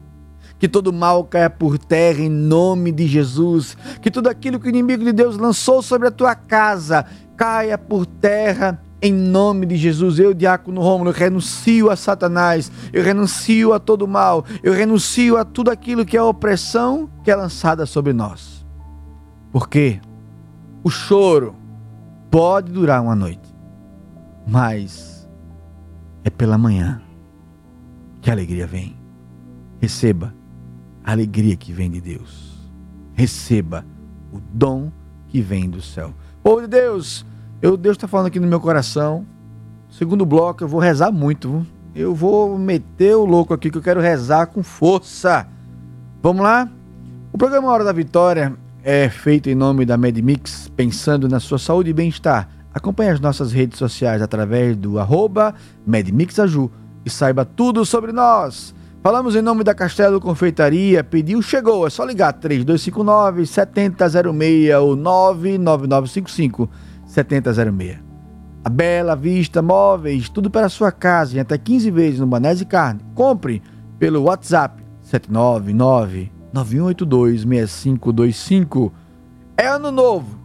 Que 0.58 0.68
todo 0.68 0.92
mal 0.92 1.24
caia 1.24 1.50
por 1.50 1.76
terra 1.76 2.22
em 2.22 2.30
nome 2.30 2.90
de 2.90 3.06
Jesus. 3.06 3.76
Que 4.00 4.10
tudo 4.10 4.28
aquilo 4.28 4.58
que 4.58 4.66
o 4.66 4.70
inimigo 4.70 5.04
de 5.04 5.12
Deus 5.12 5.36
lançou 5.36 5.82
sobre 5.82 6.08
a 6.08 6.10
tua 6.10 6.34
casa 6.34 7.04
caia 7.36 7.76
por 7.76 8.06
terra 8.06 8.80
Em 9.02 9.12
nome 9.12 9.66
de 9.66 9.76
Jesus, 9.76 10.18
eu, 10.18 10.32
Diácono 10.32 10.80
Rômulo, 10.80 11.10
renuncio 11.10 11.90
a 11.90 11.96
Satanás, 11.96 12.72
eu 12.90 13.02
renuncio 13.02 13.74
a 13.74 13.78
todo 13.78 14.08
mal, 14.08 14.46
eu 14.62 14.72
renuncio 14.72 15.36
a 15.36 15.44
tudo 15.44 15.70
aquilo 15.70 16.06
que 16.06 16.16
é 16.16 16.22
opressão 16.22 17.10
que 17.22 17.30
é 17.30 17.36
lançada 17.36 17.84
sobre 17.84 18.14
nós. 18.14 18.64
Porque 19.52 20.00
o 20.82 20.88
choro 20.88 21.54
pode 22.30 22.72
durar 22.72 23.02
uma 23.02 23.14
noite, 23.14 23.54
mas 24.46 25.28
é 26.24 26.30
pela 26.30 26.56
manhã 26.56 27.02
que 28.22 28.30
a 28.30 28.32
alegria 28.32 28.66
vem. 28.66 28.96
Receba 29.80 30.34
a 31.04 31.12
alegria 31.12 31.56
que 31.56 31.72
vem 31.74 31.90
de 31.90 32.00
Deus. 32.00 32.54
Receba 33.12 33.84
o 34.32 34.40
dom 34.40 34.90
que 35.28 35.42
vem 35.42 35.68
do 35.68 35.82
céu. 35.82 36.14
Povo 36.44 36.60
de 36.60 36.66
Deus, 36.66 37.24
eu, 37.62 37.74
Deus 37.74 37.96
está 37.96 38.06
falando 38.06 38.26
aqui 38.26 38.38
no 38.38 38.46
meu 38.46 38.60
coração. 38.60 39.24
Segundo 39.88 40.26
bloco, 40.26 40.62
eu 40.62 40.68
vou 40.68 40.78
rezar 40.78 41.10
muito. 41.10 41.66
Eu 41.96 42.14
vou 42.14 42.58
meter 42.58 43.16
o 43.16 43.24
louco 43.24 43.54
aqui 43.54 43.70
que 43.70 43.78
eu 43.78 43.82
quero 43.82 43.98
rezar 43.98 44.48
com 44.48 44.62
força. 44.62 45.48
Vamos 46.22 46.42
lá? 46.42 46.68
O 47.32 47.38
programa 47.38 47.68
Hora 47.68 47.82
da 47.82 47.92
Vitória 47.92 48.54
é 48.82 49.08
feito 49.08 49.48
em 49.48 49.54
nome 49.54 49.86
da 49.86 49.96
MedMix, 49.96 50.70
pensando 50.76 51.30
na 51.30 51.40
sua 51.40 51.58
saúde 51.58 51.88
e 51.88 51.94
bem-estar. 51.94 52.46
Acompanhe 52.74 53.12
as 53.12 53.20
nossas 53.20 53.50
redes 53.50 53.78
sociais 53.78 54.20
através 54.20 54.76
do 54.76 54.98
arroba 54.98 55.54
MedMixAju 55.86 56.70
e 57.06 57.08
saiba 57.08 57.46
tudo 57.46 57.86
sobre 57.86 58.12
nós. 58.12 58.74
Falamos 59.04 59.36
em 59.36 59.42
nome 59.42 59.62
da 59.62 59.74
Castelo 59.74 60.18
Confeitaria, 60.18 61.04
pediu, 61.04 61.42
chegou, 61.42 61.86
é 61.86 61.90
só 61.90 62.06
ligar 62.06 62.32
3259 62.32 63.44
7006 63.44 64.74
ou 64.80 64.96
99955 64.96 66.70
7006. 67.04 67.98
A 68.64 68.70
Bela 68.70 69.14
Vista 69.14 69.60
Móveis, 69.60 70.30
tudo 70.30 70.48
para 70.48 70.64
a 70.64 70.70
sua 70.70 70.90
casa 70.90 71.36
em 71.36 71.40
até 71.40 71.58
15 71.58 71.90
vezes 71.90 72.20
no 72.20 72.26
Banés 72.26 72.62
e 72.62 72.64
Carne. 72.64 73.02
Compre 73.14 73.62
pelo 73.98 74.22
WhatsApp 74.22 74.82
799 75.02 76.32
9182 76.50 77.42
6525. 77.42 78.90
É 79.54 79.66
ano 79.66 79.90
novo. 79.90 80.38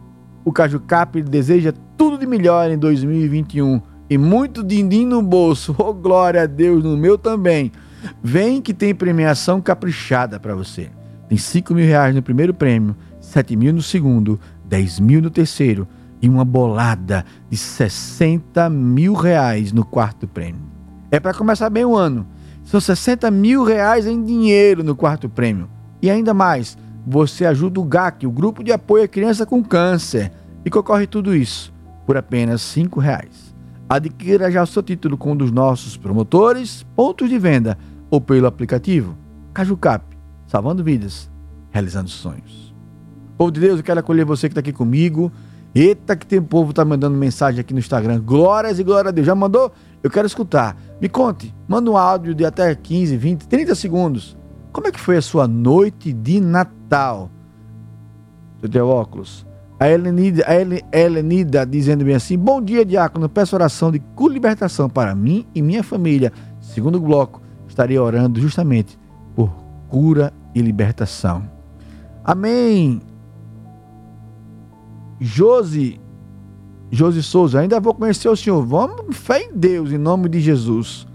O 0.44 0.52
Caju 0.52 0.80
Cap 0.80 1.22
deseja 1.22 1.72
tudo 1.96 2.18
de 2.18 2.26
melhor 2.26 2.70
em 2.70 2.76
2021 2.76 3.80
e 4.10 4.18
muito 4.18 4.62
din-din 4.62 5.06
no 5.06 5.22
bolso. 5.22 5.74
Oh, 5.78 5.94
glória 5.94 6.42
a 6.42 6.46
Deus, 6.46 6.84
no 6.84 6.94
meu 6.94 7.16
também. 7.16 7.72
Vem 8.22 8.60
que 8.60 8.74
tem 8.74 8.94
premiação 8.94 9.60
caprichada 9.60 10.38
para 10.38 10.54
você. 10.54 10.90
Tem 11.28 11.38
5 11.38 11.74
mil 11.74 11.86
reais 11.86 12.14
no 12.14 12.22
primeiro 12.22 12.52
prêmio, 12.52 12.96
7 13.20 13.54
mil 13.56 13.72
no 13.72 13.82
segundo, 13.82 14.40
10 14.64 15.00
mil 15.00 15.22
no 15.22 15.30
terceiro 15.30 15.86
e 16.20 16.28
uma 16.28 16.44
bolada 16.44 17.24
de 17.48 17.56
60 17.56 18.68
mil 18.68 19.14
reais 19.14 19.72
no 19.72 19.84
quarto 19.84 20.26
prêmio. 20.26 20.60
É 21.10 21.18
para 21.18 21.34
começar 21.34 21.70
bem 21.70 21.84
o 21.84 21.96
ano. 21.96 22.26
São 22.64 22.80
60 22.80 23.30
mil 23.30 23.64
reais 23.64 24.06
em 24.06 24.22
dinheiro 24.22 24.84
no 24.84 24.94
quarto 24.94 25.28
prêmio. 25.28 25.68
E 26.02 26.10
ainda 26.10 26.34
mais, 26.34 26.76
você 27.06 27.46
ajuda 27.46 27.80
o 27.80 27.84
GAC, 27.84 28.26
o 28.26 28.30
Grupo 28.30 28.62
de 28.62 28.72
Apoio 28.72 29.04
à 29.04 29.08
Criança 29.08 29.46
com 29.46 29.62
Câncer, 29.62 30.30
e 30.64 30.70
concorre 30.70 31.06
tudo 31.06 31.34
isso 31.34 31.72
por 32.06 32.16
apenas 32.16 32.74
R$ 32.74 32.88
reais. 32.98 33.54
Adquira 33.88 34.50
já 34.50 34.62
o 34.62 34.66
seu 34.66 34.82
título 34.82 35.16
com 35.16 35.32
um 35.32 35.36
dos 35.36 35.50
nossos 35.50 35.96
promotores, 35.96 36.84
pontos 36.94 37.28
de 37.28 37.38
venda 37.38 37.76
ou 38.10 38.20
pelo 38.20 38.46
aplicativo 38.46 39.16
Cajucap, 39.52 40.04
salvando 40.46 40.82
vidas, 40.82 41.30
realizando 41.70 42.08
sonhos. 42.08 42.74
Povo 43.36 43.50
de 43.50 43.60
Deus, 43.60 43.78
eu 43.78 43.84
quero 43.84 44.00
acolher 44.00 44.24
você 44.24 44.48
que 44.48 44.52
está 44.52 44.60
aqui 44.60 44.72
comigo. 44.72 45.32
Eita, 45.74 46.16
que 46.16 46.26
tem 46.26 46.42
povo 46.42 46.72
tá 46.72 46.84
mandando 46.84 47.16
mensagem 47.16 47.60
aqui 47.60 47.72
no 47.72 47.78
Instagram. 47.78 48.20
Glórias 48.20 48.78
e 48.78 48.84
glória 48.84 49.08
a 49.08 49.12
Deus. 49.12 49.26
Já 49.26 49.34
mandou? 49.34 49.72
Eu 50.02 50.10
quero 50.10 50.26
escutar. 50.26 50.76
Me 51.00 51.08
conte. 51.08 51.54
Manda 51.66 51.90
um 51.90 51.96
áudio 51.96 52.34
de 52.34 52.44
até 52.44 52.74
15, 52.74 53.16
20, 53.16 53.48
30 53.48 53.74
segundos. 53.74 54.36
Como 54.72 54.86
é 54.86 54.92
que 54.92 55.00
foi 55.00 55.16
a 55.16 55.22
sua 55.22 55.48
noite 55.48 56.12
de 56.12 56.40
Natal? 56.40 57.30
Seu 58.60 58.68
teu 58.68 58.88
óculos. 58.88 59.46
A 59.78 59.88
Helenida, 59.88 60.44
a 60.46 60.98
Helenida 60.98 61.64
dizendo 61.64 62.04
bem 62.04 62.14
assim: 62.14 62.36
Bom 62.36 62.60
dia, 62.60 62.84
diácono. 62.84 63.28
Peço 63.28 63.56
oração 63.56 63.90
de 63.90 64.02
libertação 64.28 64.88
para 64.88 65.14
mim 65.14 65.46
e 65.54 65.62
minha 65.62 65.82
família. 65.82 66.32
Segundo 66.60 67.00
bloco, 67.00 67.40
estaria 67.70 68.02
orando 68.02 68.40
justamente 68.40 68.98
por 69.34 69.50
cura 69.88 70.32
e 70.54 70.60
libertação. 70.60 71.42
Amém. 72.24 73.00
Josi, 75.20 76.00
Josi 76.90 77.22
Souza, 77.22 77.60
ainda 77.60 77.80
vou 77.80 77.94
conhecer 77.94 78.28
o 78.28 78.36
senhor. 78.36 78.64
Vamos, 78.64 79.16
fé 79.16 79.42
em 79.42 79.52
Deus, 79.54 79.92
em 79.92 79.98
nome 79.98 80.28
de 80.28 80.40
Jesus. 80.40 81.06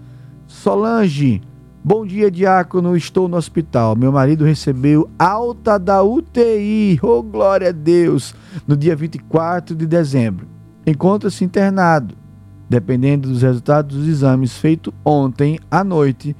Solange, 0.46 1.42
bom 1.84 2.06
dia, 2.06 2.30
diácono. 2.30 2.96
Estou 2.96 3.28
no 3.28 3.36
hospital. 3.36 3.96
Meu 3.96 4.12
marido 4.12 4.44
recebeu 4.44 5.10
alta 5.18 5.78
da 5.78 6.02
UTI. 6.02 6.98
Oh, 7.02 7.22
glória 7.22 7.68
a 7.68 7.72
Deus! 7.72 8.34
No 8.66 8.76
dia 8.76 8.96
24 8.96 9.74
de 9.74 9.86
dezembro. 9.86 10.46
Encontra-se 10.86 11.44
internado. 11.44 12.25
Dependendo 12.68 13.28
dos 13.28 13.42
resultados 13.42 13.96
dos 13.96 14.08
exames 14.08 14.56
feitos 14.56 14.92
ontem 15.04 15.58
à 15.70 15.84
noite, 15.84 16.34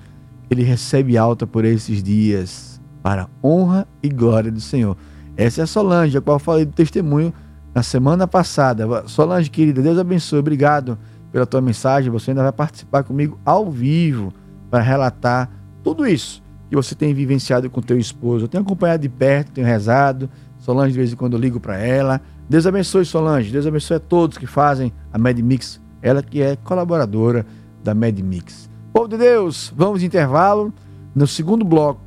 ele 0.51 0.63
recebe 0.63 1.17
alta 1.17 1.47
por 1.47 1.65
esses 1.65 2.03
dias, 2.03 2.81
para 3.03 3.29
honra 3.43 3.87
e 4.03 4.09
glória 4.09 4.51
do 4.51 4.61
Senhor. 4.61 4.97
Essa 5.37 5.61
é 5.61 5.65
a 5.65 5.67
Solange, 5.67 6.17
a 6.17 6.21
qual 6.21 6.37
eu 6.37 6.41
falei 6.41 6.65
do 6.65 6.73
testemunho 6.73 7.33
na 7.75 7.83
semana 7.83 8.27
passada. 8.27 8.87
Solange, 9.07 9.51
querida, 9.51 9.83
Deus 9.83 9.99
abençoe. 9.99 10.39
Obrigado 10.39 10.99
pela 11.31 11.47
tua 11.47 11.61
mensagem. 11.61 12.11
Você 12.11 12.31
ainda 12.31 12.43
vai 12.43 12.53
participar 12.53 13.05
comigo 13.05 13.39
ao 13.45 13.71
vivo 13.71 14.33
para 14.71 14.83
relatar 14.83 15.51
tudo 15.85 16.07
isso 16.07 16.43
que 16.69 16.75
você 16.75 16.95
tem 16.95 17.15
vivenciado 17.15 17.71
com 17.71 17.81
teu 17.81 17.99
esposo. 17.99 18.47
Eu 18.47 18.49
tenho 18.49 18.65
acompanhado 18.65 19.03
de 19.03 19.09
perto, 19.09 19.53
tenho 19.53 19.67
rezado. 19.67 20.29
Solange, 20.59 20.93
de 20.93 20.99
vez 20.99 21.13
em 21.13 21.17
quando 21.17 21.35
eu 21.35 21.39
ligo 21.39 21.61
para 21.61 21.79
ela. 21.79 22.21
Deus 22.49 22.67
abençoe, 22.67 23.05
Solange. 23.05 23.53
Deus 23.53 23.67
abençoe 23.67 23.99
a 23.99 24.01
todos 24.01 24.39
que 24.39 24.47
fazem 24.47 24.93
a 25.13 25.19
MedMix. 25.19 25.81
Ela 26.03 26.23
que 26.23 26.43
é 26.43 26.57
colaboradora 26.57 27.47
da 27.83 27.95
MedMix. 27.95 28.69
Povo 28.93 29.09
de 29.09 29.17
Deus, 29.17 29.73
vamos 29.77 30.03
intervalo. 30.03 30.73
No 31.15 31.27
segundo 31.27 31.65
bloco 31.65 32.01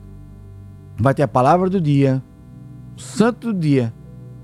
vai 0.97 1.13
ter 1.13 1.23
a 1.23 1.27
palavra 1.27 1.69
do 1.69 1.79
dia, 1.79 2.21
o 2.97 3.01
santo 3.01 3.53
do 3.53 3.59
dia 3.59 3.93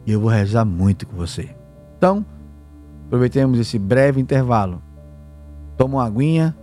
e 0.05 0.12
eu 0.12 0.19
vou 0.19 0.29
rezar 0.29 0.63
muito 0.63 1.08
com 1.08 1.15
você. 1.15 1.49
Então, 1.97 2.23
aproveitemos 3.08 3.60
esse 3.60 3.79
breve 3.79 4.21
intervalo. 4.21 4.81
Toma 5.75 5.97
uma 5.97 6.05
aguinha, 6.05 6.55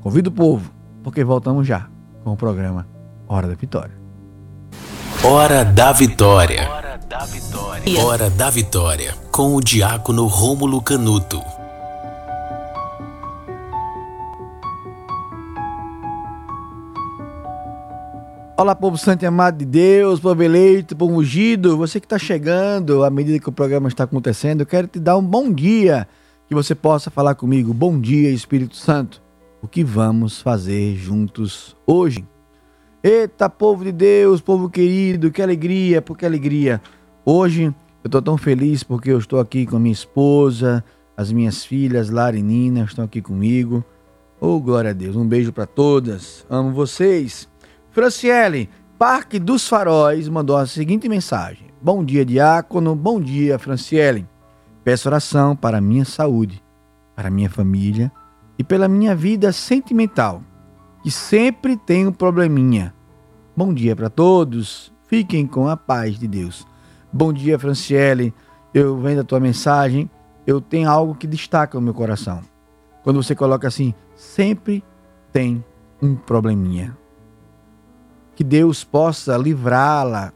convida 0.00 0.28
o 0.28 0.32
povo, 0.32 0.70
porque 1.02 1.24
voltamos 1.24 1.66
já 1.66 1.88
com 2.22 2.32
o 2.32 2.36
programa 2.36 2.86
Hora 3.26 3.48
da 3.48 3.54
Vitória. 3.54 3.94
Hora 5.24 5.64
da 5.64 5.92
Vitória. 5.92 6.70
Hora 6.70 6.98
da 7.08 7.24
Vitória. 7.24 8.04
Hora 8.04 8.30
da 8.30 8.50
Vitória, 8.50 9.14
com 9.32 9.54
o 9.54 9.60
diácono 9.60 10.26
Rômulo 10.26 10.80
Canuto. 10.80 11.53
Olá, 18.56 18.72
povo 18.72 18.96
santo 18.96 19.24
e 19.24 19.26
amado 19.26 19.58
de 19.58 19.64
Deus, 19.64 20.20
povo 20.20 20.40
eleito, 20.40 20.94
povo 20.94 21.12
ungido, 21.16 21.76
você 21.76 21.98
que 21.98 22.06
está 22.06 22.20
chegando 22.20 23.02
à 23.02 23.10
medida 23.10 23.40
que 23.40 23.48
o 23.48 23.52
programa 23.52 23.88
está 23.88 24.04
acontecendo, 24.04 24.60
eu 24.60 24.66
quero 24.66 24.86
te 24.86 25.00
dar 25.00 25.16
um 25.16 25.24
bom 25.24 25.52
dia, 25.52 26.06
que 26.46 26.54
você 26.54 26.72
possa 26.72 27.10
falar 27.10 27.34
comigo. 27.34 27.74
Bom 27.74 27.98
dia, 27.98 28.30
Espírito 28.30 28.76
Santo. 28.76 29.20
O 29.60 29.66
que 29.66 29.82
vamos 29.82 30.40
fazer 30.40 30.94
juntos 30.94 31.76
hoje? 31.84 32.24
Eita, 33.02 33.50
povo 33.50 33.82
de 33.82 33.90
Deus, 33.90 34.40
povo 34.40 34.70
querido, 34.70 35.32
que 35.32 35.42
alegria, 35.42 36.00
porque 36.00 36.24
alegria. 36.24 36.80
Hoje 37.24 37.64
eu 38.04 38.08
estou 38.08 38.22
tão 38.22 38.38
feliz 38.38 38.84
porque 38.84 39.10
eu 39.10 39.18
estou 39.18 39.40
aqui 39.40 39.66
com 39.66 39.78
a 39.78 39.80
minha 39.80 39.92
esposa, 39.92 40.84
as 41.16 41.32
minhas 41.32 41.64
filhas, 41.64 42.08
Lara 42.08 42.38
e 42.38 42.42
Nina, 42.42 42.84
estão 42.84 43.04
aqui 43.04 43.20
comigo. 43.20 43.84
Oh, 44.40 44.60
glória 44.60 44.90
a 44.90 44.94
Deus. 44.94 45.16
Um 45.16 45.26
beijo 45.26 45.52
para 45.52 45.66
todas. 45.66 46.46
Amo 46.48 46.70
vocês. 46.70 47.52
Franciele, 47.94 48.68
Parque 48.98 49.38
dos 49.38 49.68
Faróis, 49.68 50.28
mandou 50.28 50.56
a 50.56 50.66
seguinte 50.66 51.08
mensagem: 51.08 51.68
Bom 51.80 52.04
dia, 52.04 52.24
diácono. 52.24 52.96
Bom 52.96 53.20
dia, 53.20 53.56
Franciele. 53.56 54.26
Peço 54.82 55.08
oração 55.08 55.54
para 55.54 55.80
minha 55.80 56.04
saúde, 56.04 56.60
para 57.14 57.30
minha 57.30 57.48
família 57.48 58.10
e 58.58 58.64
pela 58.64 58.88
minha 58.88 59.14
vida 59.14 59.52
sentimental, 59.52 60.42
que 61.04 61.10
sempre 61.10 61.76
tem 61.76 62.04
um 62.04 62.10
probleminha. 62.10 62.92
Bom 63.56 63.72
dia 63.72 63.94
para 63.94 64.10
todos. 64.10 64.92
Fiquem 65.06 65.46
com 65.46 65.68
a 65.68 65.76
paz 65.76 66.18
de 66.18 66.26
Deus. 66.26 66.66
Bom 67.12 67.32
dia, 67.32 67.60
Franciele. 67.60 68.34
Eu 68.74 68.98
vendo 68.98 69.20
a 69.20 69.24
tua 69.24 69.38
mensagem, 69.38 70.10
eu 70.44 70.60
tenho 70.60 70.90
algo 70.90 71.14
que 71.14 71.28
destaca 71.28 71.78
no 71.78 71.84
meu 71.84 71.94
coração. 71.94 72.40
Quando 73.04 73.22
você 73.22 73.36
coloca 73.36 73.68
assim, 73.68 73.94
sempre 74.16 74.82
tem 75.32 75.64
um 76.02 76.16
probleminha 76.16 77.03
que 78.34 78.44
Deus 78.44 78.84
possa 78.84 79.36
livrá-la 79.36 80.32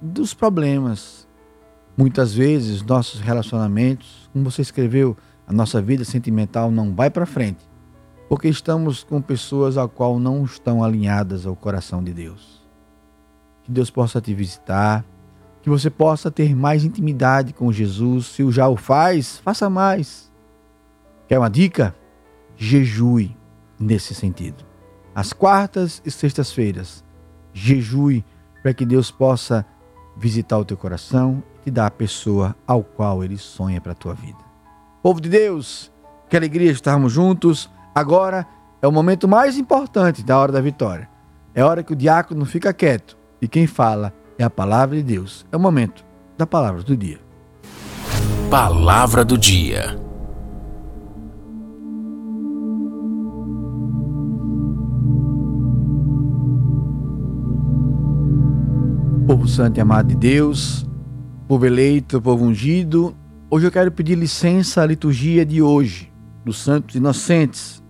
dos 0.00 0.34
problemas. 0.34 1.26
Muitas 1.96 2.32
vezes, 2.34 2.82
nossos 2.82 3.20
relacionamentos, 3.20 4.28
como 4.32 4.50
você 4.50 4.62
escreveu, 4.62 5.16
A 5.50 5.52
nossa 5.52 5.82
vida 5.82 6.04
sentimental 6.04 6.70
não 6.70 6.94
vai 6.94 7.10
para 7.10 7.26
frente, 7.26 7.68
porque 8.28 8.46
estamos 8.46 9.02
com 9.02 9.20
pessoas 9.20 9.76
a 9.76 9.88
qual 9.88 10.20
não 10.20 10.44
estão 10.44 10.84
alinhadas 10.84 11.44
ao 11.44 11.56
coração 11.56 12.04
de 12.04 12.12
Deus. 12.12 12.64
Que 13.64 13.72
Deus 13.72 13.90
possa 13.90 14.20
te 14.20 14.32
visitar, 14.32 15.04
que 15.60 15.68
você 15.68 15.90
possa 15.90 16.30
ter 16.30 16.54
mais 16.54 16.84
intimidade 16.84 17.52
com 17.52 17.72
Jesus. 17.72 18.26
Se 18.26 18.44
o 18.44 18.52
já 18.52 18.68
o 18.68 18.76
faz, 18.76 19.38
faça 19.38 19.68
mais. 19.68 20.30
Quer 21.26 21.40
uma 21.40 21.50
dica? 21.50 21.96
Jejue 22.56 23.36
nesse 23.76 24.14
sentido. 24.14 24.64
Às 25.12 25.32
quartas 25.32 26.00
e 26.06 26.12
sextas-feiras, 26.12 27.04
jejue 27.52 28.24
para 28.62 28.74
que 28.74 28.84
Deus 28.84 29.10
possa 29.10 29.64
visitar 30.16 30.58
o 30.58 30.64
teu 30.64 30.76
coração 30.76 31.42
e 31.60 31.64
te 31.64 31.70
dar 31.70 31.86
a 31.86 31.90
pessoa 31.90 32.54
ao 32.66 32.82
qual 32.82 33.24
ele 33.24 33.38
sonha 33.38 33.80
para 33.80 33.92
a 33.92 33.94
tua 33.94 34.14
vida. 34.14 34.38
Povo 35.02 35.20
de 35.20 35.28
Deus, 35.28 35.90
que 36.28 36.36
alegria 36.36 36.70
estarmos 36.70 37.12
juntos. 37.12 37.70
Agora 37.94 38.46
é 38.82 38.86
o 38.86 38.92
momento 38.92 39.26
mais 39.26 39.56
importante 39.56 40.22
da 40.22 40.38
hora 40.38 40.52
da 40.52 40.60
vitória. 40.60 41.08
É 41.54 41.64
hora 41.64 41.82
que 41.82 41.92
o 41.92 41.96
diácono 41.96 42.44
fica 42.44 42.72
quieto 42.72 43.16
e 43.40 43.48
quem 43.48 43.66
fala 43.66 44.12
é 44.38 44.44
a 44.44 44.50
palavra 44.50 44.96
de 44.96 45.02
Deus. 45.02 45.46
É 45.50 45.56
o 45.56 45.60
momento 45.60 46.04
da 46.36 46.46
palavra 46.46 46.82
do 46.82 46.96
dia. 46.96 47.20
Palavra 48.50 49.24
do 49.24 49.36
dia. 49.36 50.09
Povo 59.40 59.48
santo 59.48 59.78
e 59.78 59.80
amado 59.80 60.08
de 60.08 60.16
Deus, 60.16 60.86
povo 61.48 61.64
eleito, 61.64 62.20
povo 62.20 62.44
ungido, 62.44 63.16
hoje 63.48 63.66
eu 63.66 63.72
quero 63.72 63.90
pedir 63.90 64.14
licença 64.14 64.82
à 64.82 64.86
liturgia 64.86 65.46
de 65.46 65.62
hoje, 65.62 66.12
dos 66.44 66.58
Santos 66.58 66.94
Inocentes, 66.94 67.82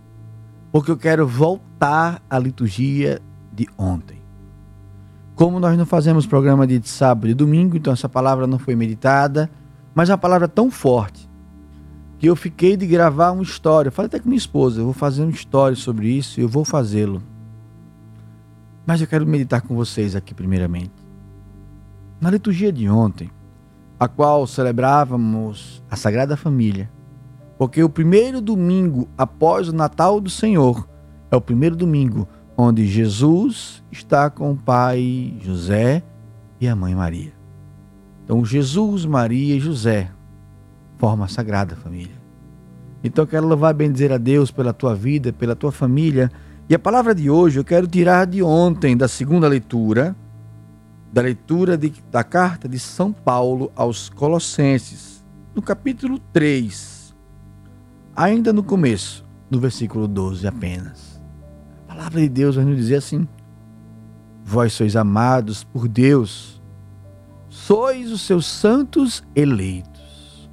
porque 0.71 0.89
eu 0.89 0.95
quero 0.95 1.27
voltar 1.27 2.23
à 2.29 2.39
liturgia 2.39 3.19
de 3.51 3.67
ontem. 3.77 4.21
Como 5.35 5.59
nós 5.59 5.77
não 5.77 5.85
fazemos 5.85 6.25
programa 6.25 6.65
de 6.65 6.81
sábado 6.87 7.27
e 7.27 7.33
domingo, 7.33 7.75
então 7.75 7.91
essa 7.91 8.07
palavra 8.07 8.47
não 8.47 8.57
foi 8.57 8.73
meditada, 8.73 9.51
mas 9.93 10.09
é 10.09 10.13
uma 10.13 10.17
palavra 10.17 10.47
tão 10.47 10.71
forte 10.71 11.29
que 12.17 12.27
eu 12.27 12.35
fiquei 12.37 12.77
de 12.77 12.87
gravar 12.87 13.31
uma 13.31 13.43
história. 13.43 13.91
Falei 13.91 14.07
até 14.07 14.19
com 14.19 14.29
minha 14.29 14.37
esposa, 14.37 14.79
eu 14.79 14.85
vou 14.85 14.93
fazer 14.93 15.21
uma 15.21 15.31
história 15.31 15.75
sobre 15.75 16.07
isso 16.07 16.39
e 16.39 16.43
eu 16.43 16.47
vou 16.47 16.63
fazê-lo. 16.63 17.21
Mas 18.85 19.01
eu 19.01 19.07
quero 19.07 19.27
meditar 19.27 19.59
com 19.59 19.75
vocês 19.75 20.15
aqui 20.15 20.33
primeiramente. 20.33 21.00
Na 22.21 22.29
liturgia 22.29 22.71
de 22.71 22.87
ontem, 22.87 23.31
a 23.99 24.07
qual 24.07 24.45
celebrávamos 24.45 25.83
a 25.89 25.95
Sagrada 25.95 26.37
Família, 26.37 26.87
porque 27.57 27.83
o 27.83 27.89
primeiro 27.89 28.39
domingo 28.39 29.09
após 29.17 29.69
o 29.69 29.73
Natal 29.73 30.21
do 30.21 30.29
Senhor 30.29 30.87
é 31.31 31.35
o 31.35 31.41
primeiro 31.41 31.75
domingo 31.75 32.27
onde 32.55 32.85
Jesus 32.85 33.83
está 33.91 34.29
com 34.29 34.51
o 34.51 34.55
pai 34.55 35.35
José 35.41 36.03
e 36.59 36.67
a 36.67 36.75
mãe 36.75 36.93
Maria. 36.93 37.33
Então, 38.23 38.45
Jesus, 38.45 39.03
Maria 39.03 39.55
e 39.55 39.59
José 39.59 40.11
formam 40.97 41.25
a 41.25 41.27
Sagrada 41.27 41.75
Família. 41.75 42.21
Então, 43.03 43.23
eu 43.23 43.27
quero 43.27 43.47
louvar 43.47 43.73
e 43.73 43.77
bendizer 43.77 44.11
a 44.11 44.19
Deus 44.19 44.51
pela 44.51 44.73
tua 44.73 44.93
vida, 44.93 45.33
pela 45.33 45.55
tua 45.55 45.71
família. 45.71 46.31
E 46.69 46.75
a 46.75 46.79
palavra 46.79 47.15
de 47.15 47.31
hoje 47.31 47.59
eu 47.59 47.63
quero 47.63 47.87
tirar 47.87 48.27
de 48.27 48.43
ontem, 48.43 48.95
da 48.95 49.07
segunda 49.07 49.47
leitura, 49.47 50.15
da 51.11 51.21
leitura 51.21 51.77
de, 51.77 51.93
da 52.09 52.23
carta 52.23 52.69
de 52.69 52.79
São 52.79 53.11
Paulo 53.11 53.71
aos 53.75 54.07
Colossenses, 54.07 55.23
no 55.53 55.61
capítulo 55.61 56.17
3, 56.31 57.13
ainda 58.15 58.53
no 58.53 58.63
começo, 58.63 59.25
no 59.49 59.59
versículo 59.59 60.07
12 60.07 60.47
apenas. 60.47 61.21
A 61.87 61.93
palavra 61.93 62.21
de 62.21 62.29
Deus 62.29 62.55
vai 62.55 62.63
nos 62.63 62.77
dizer 62.77 62.95
assim: 62.95 63.27
Vós 64.45 64.71
sois 64.71 64.95
amados 64.95 65.65
por 65.65 65.89
Deus, 65.89 66.61
sois 67.49 68.09
os 68.09 68.21
seus 68.21 68.45
santos 68.45 69.21
eleitos. 69.35 70.49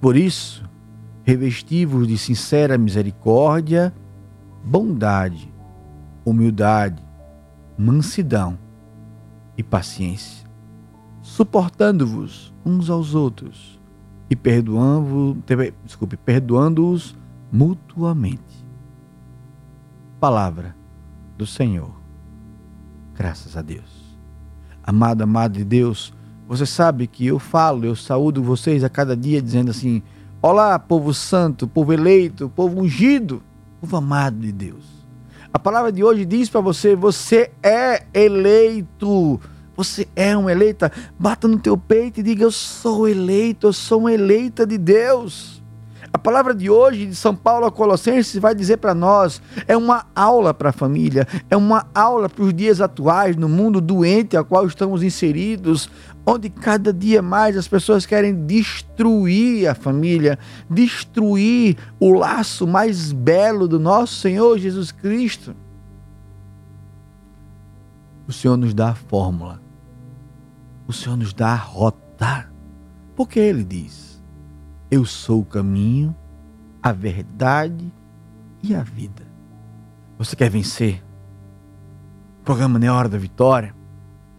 Por 0.00 0.16
isso, 0.16 0.64
revestivos 1.24 2.06
de 2.06 2.16
sincera 2.16 2.78
misericórdia, 2.78 3.92
bondade, 4.62 5.52
humildade, 6.24 7.02
mansidão 7.76 8.63
e 9.56 9.62
paciência, 9.62 10.46
suportando-vos 11.22 12.52
uns 12.64 12.90
aos 12.90 13.14
outros 13.14 13.80
e 14.28 14.36
perdoando, 14.36 15.36
desculpe, 15.84 16.16
perdoando-os 16.16 17.16
mutuamente. 17.52 18.64
Palavra 20.18 20.74
do 21.36 21.46
Senhor. 21.46 21.94
Graças 23.14 23.56
a 23.56 23.62
Deus. 23.62 24.18
Amado, 24.82 25.22
amado 25.22 25.52
de 25.52 25.64
Deus, 25.64 26.12
você 26.48 26.66
sabe 26.66 27.06
que 27.06 27.26
eu 27.26 27.38
falo, 27.38 27.84
eu 27.84 27.96
saúdo 27.96 28.42
vocês 28.42 28.84
a 28.84 28.88
cada 28.88 29.16
dia 29.16 29.40
dizendo 29.40 29.70
assim: 29.70 30.02
Olá, 30.42 30.78
povo 30.78 31.14
santo, 31.14 31.66
povo 31.66 31.92
eleito, 31.92 32.50
povo 32.50 32.80
ungido, 32.80 33.42
povo 33.80 33.96
amado 33.96 34.38
de 34.38 34.52
Deus. 34.52 34.93
A 35.54 35.58
palavra 35.60 35.92
de 35.92 36.02
hoje 36.02 36.24
diz 36.24 36.48
para 36.50 36.60
você: 36.60 36.96
você 36.96 37.52
é 37.62 38.02
eleito. 38.12 39.40
Você 39.76 40.08
é 40.16 40.36
uma 40.36 40.50
eleita. 40.50 40.90
Bata 41.16 41.46
no 41.46 41.60
teu 41.60 41.78
peito 41.78 42.18
e 42.18 42.24
diga: 42.24 42.42
Eu 42.42 42.50
sou 42.50 43.08
eleito, 43.08 43.68
eu 43.68 43.72
sou 43.72 44.00
uma 44.00 44.12
eleita 44.12 44.66
de 44.66 44.76
Deus. 44.76 45.62
A 46.12 46.18
palavra 46.18 46.54
de 46.54 46.68
hoje 46.68 47.06
de 47.06 47.14
São 47.14 47.36
Paulo 47.36 47.66
a 47.66 47.70
Colossenses 47.70 48.40
vai 48.40 48.52
dizer 48.52 48.78
para 48.78 48.94
nós: 48.94 49.40
é 49.68 49.76
uma 49.76 50.06
aula 50.12 50.52
para 50.52 50.70
a 50.70 50.72
família, 50.72 51.24
é 51.48 51.56
uma 51.56 51.86
aula 51.94 52.28
para 52.28 52.44
os 52.44 52.52
dias 52.52 52.80
atuais, 52.80 53.36
no 53.36 53.48
mundo 53.48 53.80
doente 53.80 54.36
a 54.36 54.42
qual 54.42 54.66
estamos 54.66 55.04
inseridos, 55.04 55.88
onde 56.26 56.48
cada 56.48 56.92
dia 56.92 57.20
mais 57.20 57.56
as 57.56 57.68
pessoas 57.68 58.06
querem 58.06 58.46
destruir 58.46 59.68
a 59.68 59.74
família, 59.74 60.38
destruir 60.68 61.76
o 62.00 62.12
laço 62.14 62.66
mais 62.66 63.12
belo 63.12 63.68
do 63.68 63.78
nosso 63.78 64.14
Senhor 64.16 64.58
Jesus 64.58 64.90
Cristo. 64.90 65.54
O 68.26 68.32
Senhor 68.32 68.56
nos 68.56 68.72
dá 68.72 68.90
a 68.90 68.94
fórmula, 68.94 69.60
o 70.86 70.92
Senhor 70.92 71.16
nos 71.16 71.34
dá 71.34 71.48
a 71.48 71.56
rota, 71.56 72.50
porque 73.14 73.38
Ele 73.38 73.62
diz: 73.62 74.22
Eu 74.90 75.04
sou 75.04 75.40
o 75.42 75.44
caminho, 75.44 76.16
a 76.82 76.90
verdade 76.90 77.92
e 78.62 78.74
a 78.74 78.82
vida. 78.82 79.22
Você 80.16 80.34
quer 80.34 80.48
vencer? 80.48 81.04
O 82.40 82.44
programa 82.44 82.78
não 82.78 82.86
é 82.86 82.90
hora 82.90 83.08
da 83.10 83.18
vitória 83.18 83.74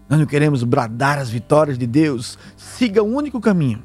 nós 0.09 0.19
não 0.19 0.25
queremos 0.25 0.63
bradar 0.63 1.17
as 1.17 1.29
vitórias 1.29 1.77
de 1.77 1.87
Deus. 1.87 2.37
Siga 2.55 3.01
o 3.01 3.07
único 3.07 3.41
caminho. 3.41 3.81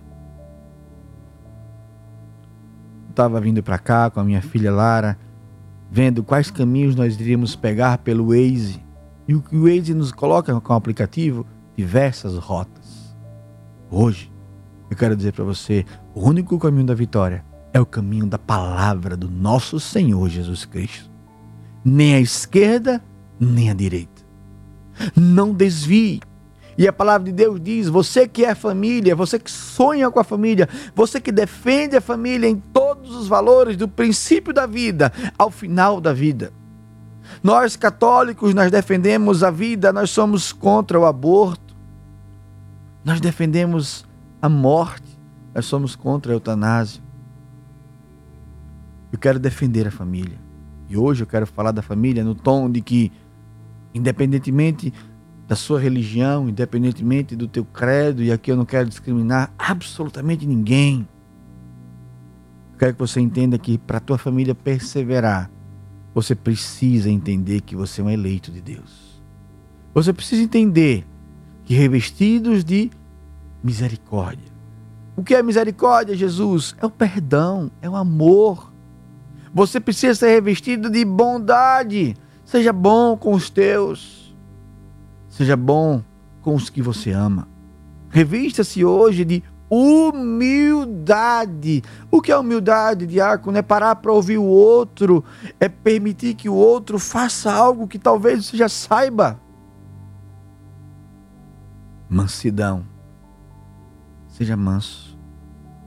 Estava 3.09 3.41
vindo 3.41 3.63
para 3.63 3.79
cá 3.79 4.11
com 4.11 4.21
a 4.21 4.25
minha 4.25 4.43
filha 4.43 4.73
Lara, 4.73 5.19
vendo 5.91 6.23
quais 6.23 6.51
caminhos 6.51 6.95
nós 6.95 7.19
iríamos 7.19 7.57
pegar 7.57 7.99
pelo 7.99 8.29
Waze. 8.29 8.83
E 9.27 9.35
o 9.35 9.43
que 9.43 9.57
o 9.57 9.65
Waze 9.65 9.95
nos 9.95 10.13
coloca 10.13 10.59
com 10.61 10.73
o 10.73 10.77
aplicativo, 10.77 11.47
diversas 11.77 12.37
rotas. 12.37 13.17
Hoje, 13.91 14.31
eu 14.91 14.97
quero 14.97 15.17
dizer 15.17 15.33
para 15.33 15.45
você, 15.45 15.85
o 16.15 16.29
único 16.29 16.59
caminho 16.59 16.87
da 16.87 16.95
vitória 16.95 17.45
é 17.73 17.81
o 17.81 17.87
caminho 17.87 18.27
da 18.27 18.39
palavra 18.39 19.17
do 19.17 19.29
nosso 19.29 19.81
Senhor 19.81 20.29
Jesus 20.29 20.65
Cristo. 20.65 21.11
Nem 21.85 22.15
a 22.15 22.21
esquerda, 22.21 23.03
nem 23.39 23.71
a 23.71 23.75
direita. 23.75 24.10
Não 25.17 25.53
desvie. 25.53 26.21
E 26.77 26.89
a 26.89 26.93
palavra 26.93 27.27
de 27.27 27.33
Deus 27.33 27.61
diz: 27.61 27.89
você 27.89 28.27
que 28.27 28.45
é 28.45 28.55
família, 28.55 29.15
você 29.15 29.39
que 29.39 29.51
sonha 29.51 30.11
com 30.11 30.19
a 30.19 30.25
família, 30.25 30.69
você 30.95 31.21
que 31.21 31.31
defende 31.31 31.97
a 31.97 32.01
família 32.01 32.49
em 32.49 32.57
todos 32.57 33.15
os 33.15 33.29
valores, 33.29 33.77
do 33.77 33.87
princípio 33.87 34.53
da 34.53 34.67
vida 34.67 35.13
ao 35.37 35.51
final 35.51 36.01
da 36.01 36.13
vida. 36.13 36.53
Nós 37.43 37.77
católicos, 37.77 38.55
nós 38.55 38.71
defendemos 38.71 39.43
a 39.43 39.51
vida, 39.51 39.93
nós 39.93 40.11
somos 40.11 40.53
contra 40.53 40.99
o 40.99 41.05
aborto. 41.05 41.77
Nós 43.05 43.21
defendemos 43.21 44.05
a 44.43 44.49
morte, 44.49 45.19
nós 45.55 45.65
somos 45.67 45.97
contra 45.97 46.33
a 46.33 46.35
eutanásia. 46.35 47.03
Eu 49.13 49.19
quero 49.19 49.39
defender 49.39 49.87
a 49.87 49.91
família. 49.91 50.39
E 50.89 50.97
hoje 50.97 51.23
eu 51.23 51.27
quero 51.27 51.47
falar 51.47 51.73
da 51.73 51.83
família 51.83 52.25
no 52.25 52.35
tom 52.35 52.71
de 52.71 52.81
que 52.81 53.13
independentemente 53.95 54.93
da 55.49 55.57
sua 55.57 55.81
religião, 55.81 56.49
independentemente 56.49 57.35
do 57.35 57.49
teu 57.49 57.65
credo, 57.65 58.23
e 58.23 58.31
aqui 58.31 58.53
eu 58.53 58.57
não 58.57 58.65
quero 58.65 58.89
discriminar 58.89 59.53
absolutamente 59.59 60.47
ninguém. 60.47 61.09
Eu 62.73 62.79
quero 62.79 62.93
que 62.95 63.01
você 63.01 63.21
entenda 63.21 63.59
que 63.59 63.77
para 63.77 63.99
a 63.99 64.01
tua 64.01 64.17
família 64.17 64.55
perseverar, 64.55 65.51
você 66.15 66.35
precisa 66.35 67.11
entender 67.11 67.61
que 67.63 67.75
você 67.75 68.01
é 68.01 68.05
um 68.05 68.11
eleito 68.11 68.51
de 68.51 68.61
Deus. 68.61 69.21
Você 69.93 70.13
precisa 70.13 70.43
entender 70.43 71.05
que 71.65 71.75
revestidos 71.75 72.65
de 72.65 72.91
misericórdia, 73.63 74.51
O 75.17 75.23
que 75.23 75.35
é 75.35 75.43
misericórdia, 75.43 76.17
Jesus? 76.17 76.75
É 76.81 76.87
o 76.87 76.91
perdão, 76.91 77.71
é 77.83 77.91
o 77.91 77.95
amor. 77.95 78.73
Você 79.53 79.79
precisa 79.79 80.15
ser 80.15 80.29
revestido 80.29 80.89
de 80.89 81.05
bondade. 81.05 82.17
Seja 82.51 82.73
bom 82.73 83.17
com 83.17 83.33
os 83.33 83.49
teus. 83.49 84.35
Seja 85.29 85.57
bom 85.57 86.03
com 86.43 86.57
os 86.57 86.69
que 86.69 86.83
você 86.83 87.13
ama. 87.13 87.47
Revista-se 88.09 88.85
hoje 88.85 89.25
de 89.25 89.45
humildade. 89.71 90.61
O 92.11 92.21
que 92.21 92.33
é 92.33 92.37
humildade, 92.37 93.07
diácono? 93.07 93.57
É 93.57 93.63
parar 93.63 93.95
para 93.95 94.13
ouvir 94.13 94.37
o 94.39 94.43
outro, 94.43 95.23
é 95.61 95.69
permitir 95.69 96.35
que 96.35 96.49
o 96.49 96.55
outro 96.55 96.99
faça 96.99 97.53
algo 97.53 97.87
que 97.87 98.01
talvez 98.01 98.47
você 98.47 98.57
já 98.57 98.69
saiba. 98.69 99.41
Mansidão. 102.09 102.85
Seja 104.27 104.57
manso 104.57 105.17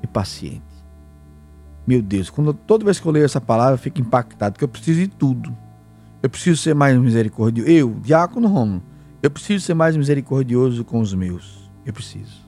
e 0.01 0.07
paciente. 0.07 0.63
Meu 1.85 2.01
Deus, 2.01 2.29
quando 2.29 2.53
toda 2.53 2.85
vez 2.85 3.01
que 3.01 3.05
eu 3.05 3.11
leio 3.11 3.25
essa 3.25 3.41
palavra, 3.41 3.73
eu 3.73 3.79
fico 3.79 3.99
impactado, 3.99 4.53
porque 4.53 4.63
eu 4.63 4.69
preciso 4.69 5.01
de 5.01 5.09
tudo. 5.09 5.62
Eu 6.23 6.29
preciso 6.29 6.61
ser 6.61 6.73
mais 6.73 6.97
misericordioso. 6.97 7.69
Eu, 7.69 7.99
diácono 8.01 8.47
Romulo, 8.47 8.81
eu 9.21 9.29
preciso 9.29 9.65
ser 9.65 9.73
mais 9.73 9.97
misericordioso 9.97 10.85
com 10.85 11.01
os 11.01 11.13
meus. 11.13 11.69
Eu 11.85 11.91
preciso. 11.91 12.41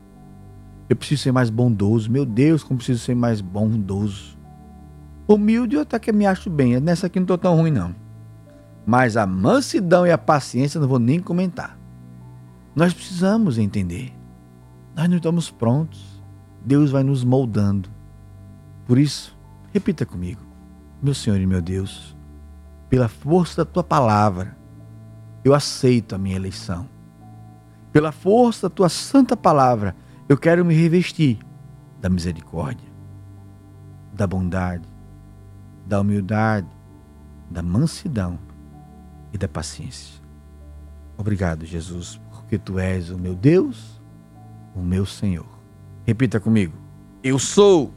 Eu 0.88 0.96
preciso 0.96 1.24
ser 1.24 1.34
mais 1.34 1.50
bondoso. 1.50 2.10
Meu 2.10 2.26
Deus, 2.26 2.64
como 2.64 2.78
preciso 2.78 3.00
ser 3.00 3.16
mais 3.16 3.42
bondoso. 3.42 4.38
Humilde 5.28 5.76
eu 5.76 5.82
até 5.82 6.00
que 6.00 6.14
me 6.14 6.26
acho 6.26 6.50
bem. 6.50 6.80
Nessa 6.80 7.08
aqui 7.08 7.20
não 7.20 7.26
estou 7.26 7.38
tão 7.38 7.58
ruim, 7.58 7.72
não. 7.72 7.94
Mas 8.86 9.18
a 9.18 9.28
mansidão 9.28 10.08
e 10.08 10.12
a 10.12 10.18
paciência 10.18 10.80
não 10.80 10.88
vou 10.88 11.00
nem 11.00 11.20
comentar. 11.20 11.78
Nós 12.74 12.94
precisamos 12.94 13.58
entender. 13.58 14.14
Nós 14.96 15.10
não 15.10 15.18
estamos 15.18 15.52
prontos. 15.52 16.24
Deus 16.64 16.92
vai 16.92 17.04
nos 17.04 17.26
moldando. 17.26 17.90
Por 18.86 18.98
isso, 18.98 19.38
repita 19.74 20.06
comigo. 20.06 20.42
Meu 21.02 21.14
Senhor 21.14 21.42
e 21.42 21.46
meu 21.46 21.62
Deus, 21.62 22.15
pela 22.90 23.08
força 23.08 23.64
da 23.64 23.72
tua 23.72 23.84
palavra, 23.84 24.58
eu 25.44 25.54
aceito 25.54 26.16
a 26.16 26.18
minha 26.18 26.36
eleição. 26.36 26.88
Pela 27.92 28.12
força 28.12 28.68
da 28.68 28.76
tua 28.76 28.90
santa 28.90 29.38
palavra, 29.38 29.96
eu 30.28 30.38
quero 30.38 30.66
me 30.66 30.74
revestir 30.74 31.40
da 32.02 32.10
misericórdia, 32.10 32.88
da 34.14 34.28
bondade, 34.28 34.88
da 35.86 36.02
humildade, 36.02 36.68
da 37.50 37.62
mansidão 37.62 38.40
e 39.32 39.38
da 39.38 39.48
paciência. 39.48 40.22
Obrigado, 41.18 41.66
Jesus, 41.66 42.20
porque 42.30 42.58
tu 42.58 42.80
és 42.80 43.10
o 43.10 43.18
meu 43.18 43.36
Deus, 43.36 44.02
o 44.76 44.82
meu 44.82 45.06
Senhor. 45.06 45.48
Repita 46.06 46.40
comigo. 46.40 46.78
Eu 47.24 47.40
sou 47.40 47.94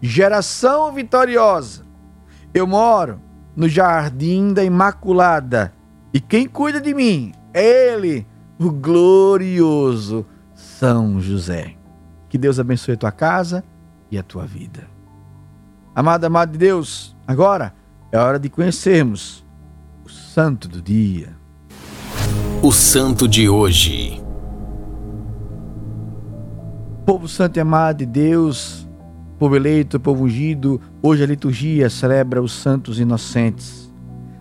geração 0.00 0.92
vitoriosa. 0.92 1.86
Eu 2.52 2.66
moro 2.66 3.20
no 3.58 3.68
jardim 3.68 4.54
da 4.54 4.62
Imaculada. 4.62 5.74
E 6.14 6.20
quem 6.20 6.46
cuida 6.46 6.80
de 6.80 6.94
mim 6.94 7.32
é 7.52 7.92
Ele, 7.92 8.24
o 8.56 8.70
glorioso 8.70 10.24
são 10.54 11.20
José. 11.20 11.74
Que 12.28 12.38
Deus 12.38 12.60
abençoe 12.60 12.94
a 12.94 12.96
tua 12.96 13.10
casa 13.10 13.64
e 14.12 14.16
a 14.16 14.22
tua 14.22 14.46
vida. 14.46 14.88
Amado, 15.92 16.24
amado 16.24 16.52
de 16.52 16.58
Deus, 16.58 17.16
agora 17.26 17.74
é 18.12 18.18
hora 18.18 18.38
de 18.38 18.48
conhecermos 18.48 19.44
o 20.04 20.08
santo 20.08 20.68
do 20.68 20.80
dia. 20.80 21.36
O 22.62 22.70
santo 22.70 23.26
de 23.26 23.48
hoje. 23.48 24.22
Povo 27.04 27.26
santo 27.26 27.56
e 27.56 27.60
amado 27.60 27.98
de 27.98 28.06
Deus, 28.06 28.77
povo 29.38 29.54
eleito, 29.54 30.00
povo 30.00 30.24
ungido, 30.24 30.80
hoje 31.00 31.22
a 31.22 31.26
liturgia 31.26 31.88
celebra 31.88 32.42
os 32.42 32.52
santos 32.52 32.98
inocentes. 32.98 33.90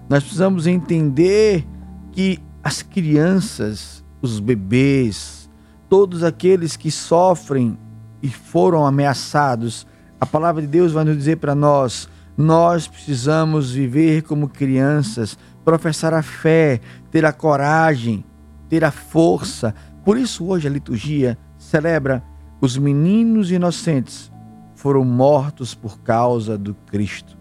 Nós 0.09 0.23
precisamos 0.23 0.65
entender 0.65 1.67
que 2.11 2.39
as 2.63 2.81
crianças, 2.81 4.03
os 4.21 4.39
bebês, 4.39 5.47
todos 5.87 6.23
aqueles 6.23 6.75
que 6.75 6.89
sofrem 6.89 7.77
e 8.23 8.29
foram 8.29 8.87
ameaçados, 8.87 9.85
a 10.19 10.25
palavra 10.25 10.63
de 10.63 10.67
Deus 10.67 10.93
vai 10.93 11.03
nos 11.03 11.15
dizer 11.15 11.37
para 11.37 11.53
nós: 11.53 12.09
nós 12.35 12.87
precisamos 12.87 13.71
viver 13.71 14.23
como 14.23 14.49
crianças, 14.49 15.37
professar 15.63 16.11
a 16.13 16.23
fé, 16.23 16.81
ter 17.11 17.23
a 17.23 17.31
coragem, 17.31 18.25
ter 18.67 18.83
a 18.83 18.89
força. 18.89 19.75
Por 20.03 20.17
isso, 20.17 20.47
hoje 20.47 20.67
a 20.67 20.71
liturgia 20.71 21.37
celebra 21.59 22.23
os 22.59 22.75
meninos 22.77 23.51
inocentes 23.51 24.31
foram 24.77 25.03
mortos 25.03 25.75
por 25.75 25.99
causa 25.99 26.57
do 26.57 26.73
Cristo. 26.73 27.37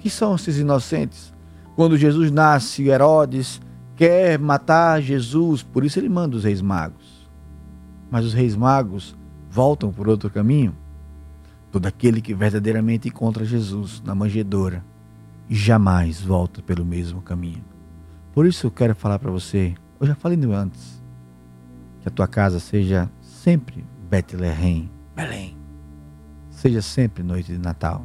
Que 0.00 0.10
são 0.10 0.34
esses 0.34 0.58
inocentes? 0.58 1.32
Quando 1.76 1.96
Jesus 1.96 2.32
nasce, 2.32 2.88
Herodes 2.88 3.60
quer 3.94 4.36
matar 4.36 5.00
Jesus, 5.00 5.62
por 5.62 5.84
isso 5.84 5.98
ele 6.00 6.08
manda 6.08 6.36
os 6.36 6.42
reis 6.42 6.60
magos 6.60 7.18
mas 8.10 8.24
os 8.24 8.32
reis 8.32 8.56
magos 8.56 9.16
voltam 9.50 9.92
por 9.92 10.08
outro 10.08 10.30
caminho. 10.30 10.74
Todo 11.70 11.86
aquele 11.86 12.20
que 12.20 12.34
verdadeiramente 12.34 13.08
encontra 13.08 13.44
Jesus 13.44 14.02
na 14.04 14.14
manjedoura 14.14 14.84
jamais 15.48 16.20
volta 16.20 16.62
pelo 16.62 16.84
mesmo 16.84 17.22
caminho. 17.22 17.64
Por 18.32 18.46
isso 18.46 18.66
eu 18.66 18.70
quero 18.70 18.94
falar 18.94 19.18
para 19.18 19.30
você, 19.30 19.74
eu 20.00 20.06
já 20.06 20.14
falei 20.14 20.38
antes, 20.52 21.02
que 22.00 22.08
a 22.08 22.10
tua 22.10 22.28
casa 22.28 22.60
seja 22.60 23.10
sempre 23.20 23.84
Bethlehem, 24.08 24.90
Belém. 25.14 25.57
Seja 26.58 26.82
sempre 26.82 27.22
noite 27.22 27.52
de 27.52 27.58
Natal. 27.58 28.04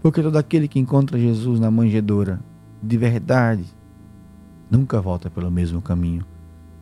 Porque 0.00 0.20
todo 0.20 0.36
aquele 0.36 0.66
que 0.66 0.80
encontra 0.80 1.16
Jesus 1.16 1.60
na 1.60 1.70
manjedoura, 1.70 2.40
de 2.82 2.98
verdade, 2.98 3.64
nunca 4.68 5.00
volta 5.00 5.30
pelo 5.30 5.48
mesmo 5.48 5.80
caminho. 5.80 6.26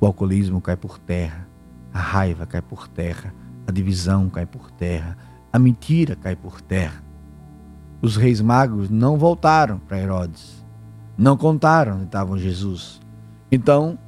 O 0.00 0.06
alcoolismo 0.06 0.58
cai 0.58 0.78
por 0.78 0.98
terra, 0.98 1.46
a 1.92 1.98
raiva 1.98 2.46
cai 2.46 2.62
por 2.62 2.88
terra, 2.88 3.34
a 3.66 3.70
divisão 3.70 4.30
cai 4.30 4.46
por 4.46 4.70
terra, 4.70 5.18
a 5.52 5.58
mentira 5.58 6.16
cai 6.16 6.34
por 6.34 6.62
terra. 6.62 7.04
Os 8.00 8.16
reis 8.16 8.40
magos 8.40 8.88
não 8.88 9.18
voltaram 9.18 9.78
para 9.78 10.00
Herodes, 10.00 10.64
não 11.14 11.36
contaram 11.36 11.96
onde 11.96 12.04
estava 12.04 12.38
Jesus. 12.38 13.02
Então, 13.52 13.98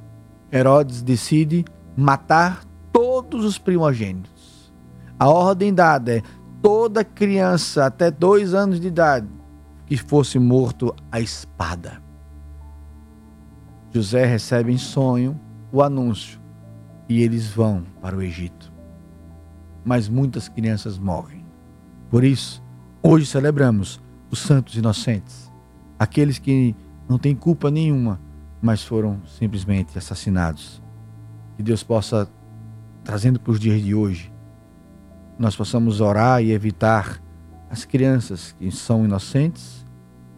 Herodes 0.51 1.03
decide 1.03 1.65
matar 1.95 2.63
todos 2.91 3.45
os 3.45 3.59
primogênitos. 3.59 4.73
A 5.19 5.29
ordem 5.29 5.71
dada 5.71 6.17
é 6.17 6.23
toda 6.63 7.03
criança 7.03 7.85
até 7.85 8.09
dois 8.09 8.53
anos 8.53 8.79
de 8.79 8.87
idade 8.87 9.27
que 9.85 9.97
fosse 9.97 10.39
morto 10.39 10.95
à 11.11 11.19
espada. 11.19 12.01
José 13.91 14.25
recebe 14.25 14.71
em 14.71 14.77
sonho 14.77 15.37
o 15.73 15.83
anúncio 15.83 16.39
e 17.09 17.21
eles 17.21 17.49
vão 17.49 17.83
para 18.01 18.15
o 18.15 18.21
Egito. 18.21 18.71
Mas 19.83 20.07
muitas 20.07 20.47
crianças 20.47 20.97
morrem. 20.97 21.45
Por 22.09 22.23
isso, 22.23 22.63
hoje 23.03 23.25
celebramos 23.25 24.01
os 24.31 24.39
santos 24.39 24.77
inocentes, 24.77 25.51
aqueles 25.99 26.39
que 26.39 26.73
não 27.09 27.19
têm 27.19 27.35
culpa 27.35 27.69
nenhuma, 27.69 28.21
mas 28.61 28.81
foram 28.81 29.21
simplesmente 29.37 29.97
assassinados. 29.97 30.81
Que 31.57 31.61
Deus 31.61 31.83
possa, 31.83 32.25
trazendo 33.03 33.37
para 33.37 33.51
os 33.51 33.59
dias 33.59 33.81
de 33.81 33.93
hoje, 33.93 34.32
nós 35.37 35.55
possamos 35.55 36.01
orar 36.01 36.43
e 36.43 36.51
evitar 36.51 37.21
as 37.69 37.85
crianças 37.85 38.55
que 38.59 38.71
são 38.71 39.03
inocentes 39.03 39.85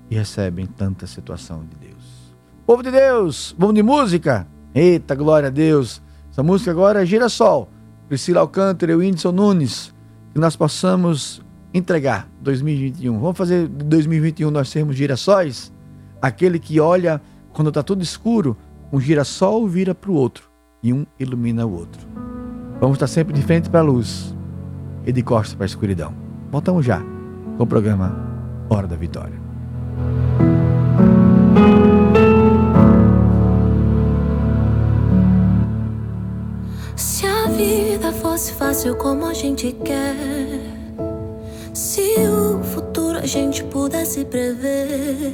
e 0.10 0.16
recebem 0.16 0.66
tanta 0.66 1.06
situação 1.06 1.66
de 1.66 1.88
Deus. 1.88 2.36
Povo 2.66 2.82
de 2.82 2.92
Deus, 2.92 3.56
vamos 3.58 3.76
de 3.76 3.84
música? 3.84 4.48
Eita, 4.74 5.16
glória 5.16 5.48
a 5.48 5.52
Deus! 5.52 6.02
Essa 6.32 6.44
música 6.44 6.72
agora 6.72 7.04
é 7.04 7.06
Girassol. 7.06 7.70
Priscila 8.08 8.42
Alcântara 8.42 8.92
e 8.92 8.96
Whindersson 8.96 9.32
Nunes. 9.32 9.94
Que 10.34 10.40
nós 10.40 10.56
possamos 10.56 11.42
entregar 11.74 12.30
2021. 12.42 13.20
Vamos 13.20 13.38
fazer 13.38 13.68
2021 13.68 14.52
nós 14.52 14.70
sermos 14.70 14.96
girassóis? 14.96 15.72
Aquele 16.22 16.60
que 16.60 16.80
olha 16.80 17.22
quando 17.54 17.70
está 17.70 17.82
tudo 17.82 18.04
escuro, 18.04 18.58
um 18.92 19.00
girassol 19.00 19.68
vira 19.68 19.96
para 19.96 20.12
o 20.12 20.16
outro 20.16 20.50
e 20.84 20.92
um 20.92 21.06
ilumina 21.20 21.66
o 21.66 21.74
outro. 21.74 22.06
Vamos 22.80 22.96
estar 22.96 23.08
sempre 23.08 23.34
de 23.34 23.42
frente 23.42 23.70
para 23.70 23.80
a 23.80 23.84
luz 23.84 24.36
e 25.06 25.12
de 25.12 25.22
costas 25.24 25.56
para 25.56 25.66
a 25.66 25.68
escuridão. 25.68 26.14
Voltamos 26.52 26.86
já 26.86 27.02
com 27.58 27.64
o 27.64 27.68
programa 27.68 28.16
Hora 28.70 28.88
da 28.88 28.96
Vitória. 28.96 29.46
fosse 38.36 38.52
fácil 38.52 38.96
como 38.98 39.26
a 39.26 39.34
gente 39.34 39.72
quer. 39.72 40.14
Se 41.74 42.16
o 42.28 42.62
futuro 42.62 43.18
a 43.18 43.26
gente 43.26 43.64
pudesse 43.64 44.26
prever, 44.26 45.34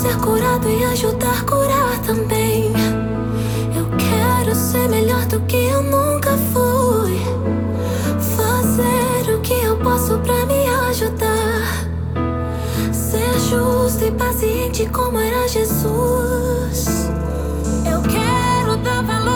Ser 0.00 0.16
curado 0.16 0.66
e 0.66 0.82
ajudar 0.82 1.40
a 1.40 1.44
curar 1.44 1.98
também. 2.06 2.72
Eu 3.76 3.84
quero 3.98 4.54
ser 4.54 4.88
melhor 4.88 5.26
do 5.26 5.38
que 5.42 5.56
eu 5.56 5.82
nunca 5.82 6.38
fui. 6.54 7.20
Fazer 8.34 9.34
o 9.34 9.40
que 9.42 9.52
eu 9.52 9.76
posso 9.76 10.18
pra 10.20 10.46
me 10.46 10.66
ajudar. 10.88 11.86
Ser 12.90 13.38
justo 13.40 14.06
e 14.06 14.10
paciente 14.12 14.86
como 14.86 15.18
era 15.18 15.46
Jesus. 15.46 17.10
Eu 17.84 18.00
quero 18.00 18.78
dar 18.78 19.02
valor 19.02 19.29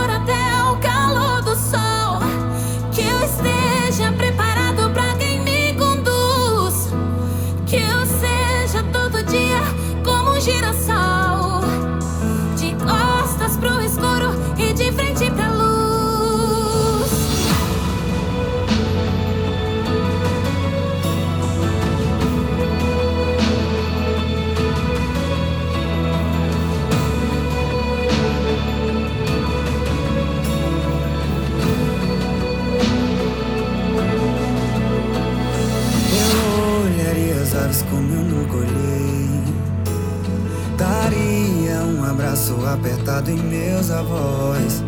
abraço 42.44 42.66
apertado 42.66 43.30
em 43.30 43.36
meus 43.36 43.90
avós. 43.90 44.84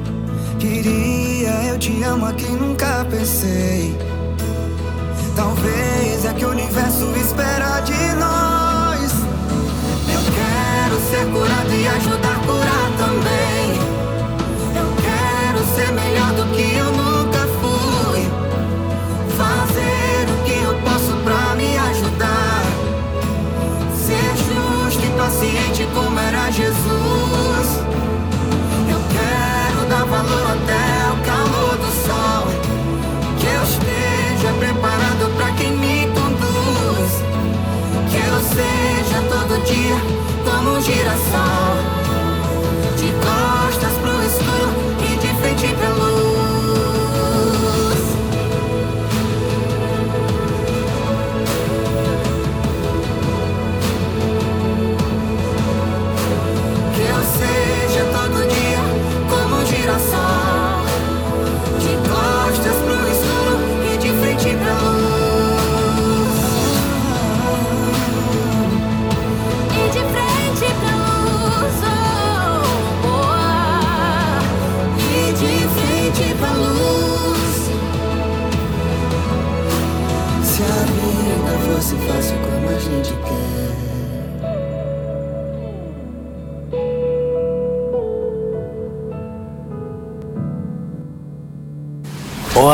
Diria 0.59 1.50
eu 1.68 1.78
te 1.78 2.02
amo 2.02 2.26
a 2.26 2.32
quem 2.32 2.50
nunca 2.50 3.07
pensei. 3.11 3.96
Talvez 5.34 6.24
é 6.24 6.34
que 6.34 6.44
o 6.44 6.50
universo 6.50 7.07
espera 7.16 7.80
de 7.80 8.14
nós. 8.16 9.12
Eu 10.12 10.20
quero 10.34 11.00
ser 11.11 11.26
curado 11.32 11.74
e 11.74 11.88
ajudar 11.88 12.36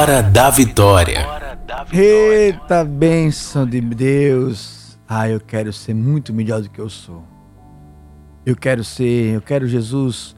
Hora 0.02 0.20
da 0.20 0.50
Vitória. 0.50 1.24
Eita 1.92 2.84
bênção 2.84 3.64
de 3.64 3.80
Deus. 3.80 4.98
Ah, 5.08 5.28
eu 5.28 5.38
quero 5.38 5.72
ser 5.72 5.94
muito 5.94 6.34
melhor 6.34 6.60
do 6.60 6.68
que 6.68 6.80
eu 6.80 6.90
sou. 6.90 7.22
Eu 8.44 8.56
quero 8.56 8.82
ser, 8.82 9.36
eu 9.36 9.40
quero 9.40 9.68
Jesus 9.68 10.34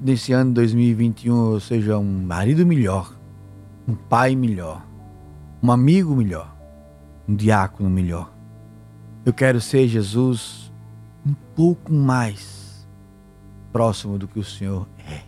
nesse 0.00 0.32
ano 0.32 0.52
2021 0.52 1.54
eu 1.54 1.58
seja 1.58 1.98
um 1.98 2.22
marido 2.22 2.64
melhor, 2.64 3.12
um 3.88 3.96
pai 3.96 4.36
melhor, 4.36 4.86
um 5.60 5.72
amigo 5.72 6.14
melhor, 6.14 6.56
um 7.28 7.34
diácono 7.34 7.90
melhor. 7.90 8.32
Eu 9.24 9.32
quero 9.32 9.60
ser 9.60 9.88
Jesus 9.88 10.72
um 11.26 11.34
pouco 11.56 11.92
mais 11.92 12.86
próximo 13.72 14.16
do 14.16 14.28
que 14.28 14.38
o 14.38 14.44
Senhor 14.44 14.86
é. 15.10 15.22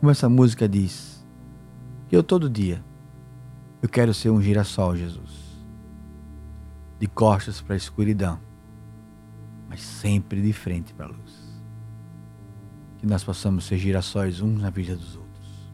Como 0.00 0.10
essa 0.10 0.28
música 0.28 0.68
diz, 0.68 1.17
que 2.08 2.16
eu 2.16 2.22
todo 2.22 2.48
dia 2.48 2.82
eu 3.80 3.88
quero 3.88 4.12
ser 4.12 4.30
um 4.30 4.42
girassol, 4.42 4.96
Jesus. 4.96 5.46
De 6.98 7.06
costas 7.06 7.60
para 7.60 7.74
a 7.74 7.76
escuridão, 7.76 8.40
mas 9.68 9.80
sempre 9.80 10.42
de 10.42 10.52
frente 10.52 10.92
para 10.92 11.06
a 11.06 11.08
luz. 11.08 11.62
Que 12.98 13.06
nós 13.06 13.22
possamos 13.22 13.64
ser 13.64 13.78
girassóis 13.78 14.40
uns 14.40 14.60
na 14.60 14.68
vida 14.68 14.96
dos 14.96 15.14
outros. 15.14 15.72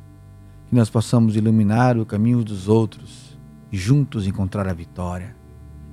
Que 0.69 0.75
nós 0.75 0.91
possamos 0.91 1.35
iluminar 1.35 1.97
o 1.97 2.05
caminho 2.05 2.45
dos 2.45 2.69
outros 2.69 3.39
e 3.73 3.77
juntos 3.79 4.27
encontrar 4.27 4.69
a 4.69 4.75
vitória. 4.75 5.35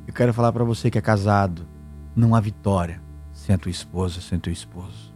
Eu 0.05 0.13
quero 0.13 0.33
falar 0.33 0.51
para 0.51 0.65
você 0.65 0.91
que 0.91 0.97
é 0.97 1.01
casado, 1.01 1.65
não 2.13 2.35
há 2.35 2.41
vitória 2.41 3.01
sem 3.31 3.55
a 3.55 3.57
tua 3.57 3.71
esposa, 3.71 4.19
sem 4.19 4.37
o 4.37 4.41
teu 4.41 4.51
esposo. 4.51 5.13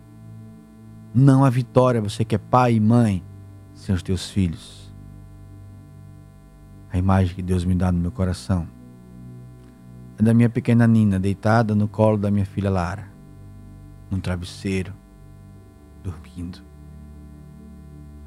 Não 1.13 1.43
há 1.43 1.49
vitória 1.49 1.99
você 1.99 2.23
que 2.23 2.35
é 2.35 2.37
pai 2.37 2.75
e 2.75 2.79
mãe 2.79 3.21
sem 3.73 3.93
os 3.93 4.01
teus 4.01 4.29
filhos 4.29 4.74
a 6.95 6.97
imagem 6.97 7.35
que 7.35 7.41
Deus 7.41 7.65
me 7.65 7.75
dá 7.75 7.91
no 7.91 7.99
meu 7.99 8.11
coração 8.11 8.65
é 10.17 10.23
da 10.23 10.33
minha 10.33 10.49
pequena 10.49 10.87
Nina 10.87 11.19
deitada 11.19 11.75
no 11.75 11.89
colo 11.89 12.17
da 12.17 12.31
minha 12.31 12.45
filha 12.45 12.69
Lara, 12.69 13.05
num 14.09 14.17
travesseiro, 14.17 14.93
dormindo. 16.01 16.59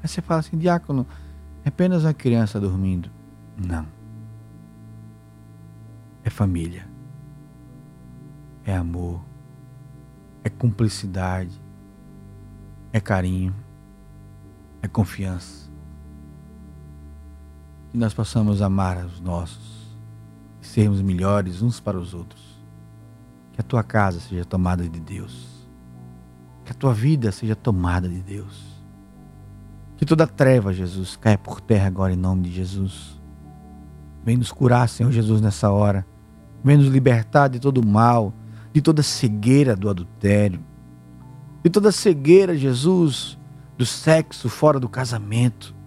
Aí 0.03 0.07
você 0.07 0.21
fala 0.21 0.41
assim, 0.41 0.55
diácono, 0.55 1.07
é 1.65 1.69
apenas 1.69 2.03
uma 2.03 2.13
criança 2.13 2.59
dormindo. 2.59 3.09
Não. 3.57 3.87
É 6.23 6.29
família. 6.29 6.87
É 8.63 8.75
amor. 8.75 9.19
É 10.43 10.49
cumplicidade. 10.49 11.59
É 12.93 12.99
carinho. 12.99 13.55
É 14.79 14.87
confiança 14.87 15.68
que 17.91 17.97
nós 17.97 18.13
possamos 18.13 18.61
amar 18.61 19.03
os 19.05 19.19
nossos 19.19 19.97
sermos 20.61 21.01
melhores 21.01 21.61
uns 21.61 21.79
para 21.79 21.97
os 21.97 22.13
outros. 22.13 22.59
Que 23.53 23.61
a 23.61 23.63
tua 23.63 23.83
casa 23.83 24.19
seja 24.19 24.45
tomada 24.45 24.87
de 24.87 24.99
Deus. 24.99 25.67
Que 26.63 26.71
a 26.71 26.75
tua 26.75 26.93
vida 26.93 27.31
seja 27.31 27.55
tomada 27.55 28.07
de 28.07 28.21
Deus. 28.21 28.69
Que 29.97 30.05
toda 30.05 30.27
treva, 30.27 30.73
Jesus, 30.73 31.15
caia 31.15 31.37
por 31.37 31.59
terra 31.59 31.87
agora 31.87 32.13
em 32.13 32.17
nome 32.17 32.43
de 32.43 32.51
Jesus. 32.51 33.19
Vem 34.23 34.37
nos 34.37 34.51
curar, 34.51 34.87
Senhor 34.87 35.11
Jesus, 35.11 35.41
nessa 35.41 35.71
hora. 35.71 36.05
Vem 36.63 36.77
nos 36.77 36.87
libertar 36.87 37.47
de 37.47 37.59
todo 37.59 37.85
mal, 37.85 38.33
de 38.71 38.81
toda 38.81 39.01
cegueira 39.01 39.75
do 39.75 39.89
adultério, 39.89 40.63
de 41.63 41.69
toda 41.69 41.91
cegueira, 41.91 42.55
Jesus, 42.55 43.37
do 43.77 43.85
sexo 43.85 44.47
fora 44.47 44.79
do 44.79 44.87
casamento 44.87 45.78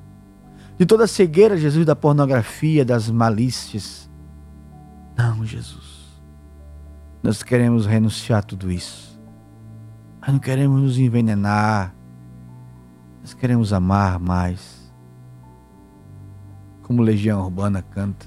de 0.83 0.87
toda 0.87 1.05
a 1.05 1.07
cegueira, 1.07 1.57
Jesus, 1.57 1.87
da 1.87 1.95
pornografia, 1.95 2.85
das 2.85 3.09
malícias, 3.09 4.11
Não, 5.17 5.45
Jesus. 5.47 6.21
Nós 7.23 7.41
queremos 7.41 7.87
renunciar 7.87 8.41
a 8.41 8.43
tudo 8.43 8.69
isso. 8.69 9.17
Nós 10.21 10.33
não 10.33 10.41
queremos 10.41 10.83
nos 10.83 10.99
envenenar. 10.99 11.95
Nós 13.21 13.33
queremos 13.33 13.73
amar 13.73 14.19
mais. 14.19 14.93
Como 16.83 17.01
Legião 17.01 17.45
Urbana 17.45 17.81
canta. 17.81 18.27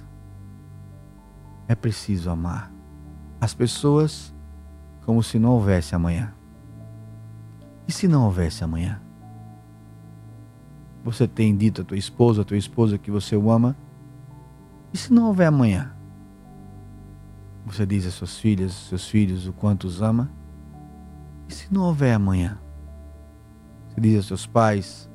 É 1.67 1.75
preciso 1.75 2.29
amar 2.29 2.71
as 3.41 3.53
pessoas 3.53 4.33
como 5.03 5.21
se 5.21 5.37
não 5.37 5.49
houvesse 5.51 5.93
amanhã. 5.93 6.33
E 7.85 7.91
se 7.91 8.07
não 8.07 8.23
houvesse 8.23 8.63
amanhã? 8.63 9.04
Você 11.05 11.27
tem 11.27 11.55
dito 11.55 11.83
à 11.83 11.85
tua 11.85 11.97
esposa, 11.97 12.41
à 12.41 12.43
tua 12.43 12.57
esposa 12.57 12.97
que 12.97 13.11
você 13.11 13.35
o 13.35 13.51
ama? 13.51 13.77
E 14.91 14.97
se 14.97 15.13
não 15.13 15.27
houver 15.27 15.45
amanhã? 15.45 15.93
Você 17.63 17.85
diz 17.85 18.07
às 18.07 18.15
suas 18.15 18.39
filhas, 18.39 18.71
aos 18.71 18.89
seus 18.89 19.07
filhos 19.07 19.45
o 19.45 19.53
quanto 19.53 19.85
os 19.85 20.01
ama? 20.01 20.31
E 21.47 21.53
se 21.53 21.71
não 21.71 21.83
houver 21.83 22.11
amanhã? 22.15 22.57
Você 23.87 24.01
diz 24.01 24.15
aos 24.17 24.25
seus 24.25 24.47
pais 24.47 25.07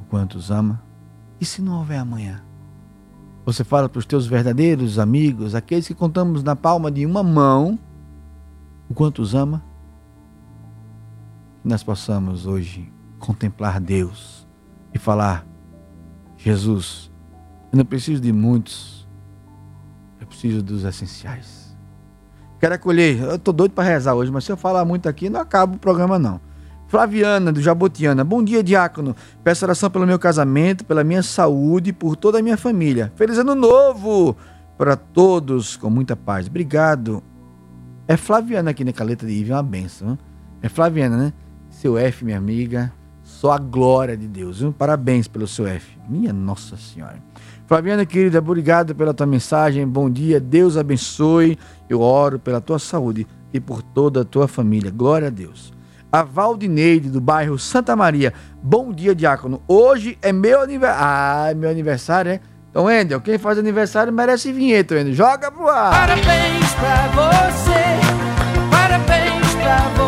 o 0.00 0.04
quanto 0.04 0.38
os 0.38 0.50
ama? 0.50 0.82
E 1.38 1.44
se 1.44 1.60
não 1.60 1.76
houver 1.76 1.98
amanhã? 1.98 2.42
Você 3.44 3.64
fala 3.64 3.90
para 3.90 3.98
os 3.98 4.06
teus 4.06 4.26
verdadeiros 4.26 4.98
amigos, 4.98 5.54
aqueles 5.54 5.86
que 5.86 5.94
contamos 5.94 6.42
na 6.42 6.56
palma 6.56 6.90
de 6.90 7.04
uma 7.04 7.22
mão, 7.22 7.78
o 8.88 8.94
quanto 8.94 9.20
os 9.20 9.34
ama? 9.34 9.62
Que 11.60 11.68
nós 11.68 11.82
possamos 11.82 12.46
hoje 12.46 12.90
contemplar 13.18 13.80
Deus 13.80 14.37
e 14.94 14.98
falar: 14.98 15.46
Jesus, 16.36 17.10
eu 17.72 17.78
não 17.78 17.84
preciso 17.84 18.20
de 18.20 18.32
muitos, 18.32 19.08
eu 20.20 20.26
preciso 20.26 20.62
dos 20.62 20.84
essenciais. 20.84 21.76
Quero 22.60 22.74
acolher, 22.74 23.20
eu 23.22 23.36
estou 23.36 23.54
doido 23.54 23.72
para 23.72 23.84
rezar 23.84 24.14
hoje, 24.14 24.32
mas 24.32 24.44
se 24.44 24.50
eu 24.50 24.56
falar 24.56 24.84
muito 24.84 25.08
aqui, 25.08 25.30
não 25.30 25.40
acaba 25.40 25.76
o 25.76 25.78
programa 25.78 26.18
não. 26.18 26.40
Flaviana, 26.88 27.52
do 27.52 27.60
Jabotiana. 27.60 28.24
Bom 28.24 28.42
dia, 28.42 28.62
diácono. 28.62 29.14
Peço 29.44 29.64
oração 29.64 29.90
pelo 29.90 30.06
meu 30.06 30.18
casamento, 30.18 30.84
pela 30.84 31.04
minha 31.04 31.22
saúde 31.22 31.90
e 31.90 31.92
por 31.92 32.16
toda 32.16 32.38
a 32.38 32.42
minha 32.42 32.56
família. 32.56 33.12
Feliz 33.14 33.38
ano 33.38 33.54
novo 33.54 34.34
para 34.76 34.96
todos, 34.96 35.76
com 35.76 35.90
muita 35.90 36.16
paz. 36.16 36.46
Obrigado. 36.46 37.22
É 38.08 38.16
Flaviana 38.16 38.70
aqui 38.70 38.84
na 38.84 38.92
caleta 38.92 39.26
de 39.26 39.32
Ive, 39.32 39.52
uma 39.52 39.62
benção. 39.62 40.18
É 40.62 40.68
Flaviana, 40.68 41.16
né? 41.16 41.32
Seu 41.68 41.98
F, 41.98 42.24
minha 42.24 42.38
amiga. 42.38 42.90
Só 43.38 43.52
a 43.52 43.58
glória 43.58 44.16
de 44.16 44.26
Deus. 44.26 44.58
Viu? 44.58 44.72
Parabéns 44.72 45.28
pelo 45.28 45.46
seu 45.46 45.64
F. 45.64 45.96
Minha 46.08 46.32
Nossa 46.32 46.76
Senhora. 46.76 47.22
Flaviana, 47.68 48.04
querida, 48.04 48.40
obrigado 48.40 48.96
pela 48.96 49.14
tua 49.14 49.26
mensagem. 49.26 49.86
Bom 49.86 50.10
dia. 50.10 50.40
Deus 50.40 50.76
abençoe. 50.76 51.56
Eu 51.88 52.00
oro 52.00 52.40
pela 52.40 52.60
tua 52.60 52.80
saúde 52.80 53.28
e 53.54 53.60
por 53.60 53.80
toda 53.80 54.22
a 54.22 54.24
tua 54.24 54.48
família. 54.48 54.90
Glória 54.90 55.28
a 55.28 55.30
Deus 55.30 55.72
a 56.10 56.22
Valdineide, 56.22 57.10
do 57.10 57.20
bairro 57.20 57.58
Santa 57.58 57.94
Maria. 57.94 58.32
Bom 58.62 58.90
dia, 58.90 59.14
Diácono. 59.14 59.62
Hoje 59.68 60.18
é 60.22 60.32
meu 60.32 60.62
aniversário. 60.62 61.04
Ah, 61.04 61.54
meu 61.54 61.68
aniversário, 61.68 62.30
é? 62.32 62.40
Então, 62.70 62.90
Endel, 62.90 63.20
quem 63.20 63.36
faz 63.36 63.58
aniversário 63.58 64.10
merece 64.10 64.50
vinheta, 64.50 64.98
Endel. 64.98 65.12
Joga 65.12 65.50
pro 65.50 65.68
ar. 65.68 65.90
Parabéns 65.90 66.72
pra 66.72 67.08
você. 67.12 68.70
Parabéns 68.70 69.54
pra 69.56 70.02
você. 70.02 70.07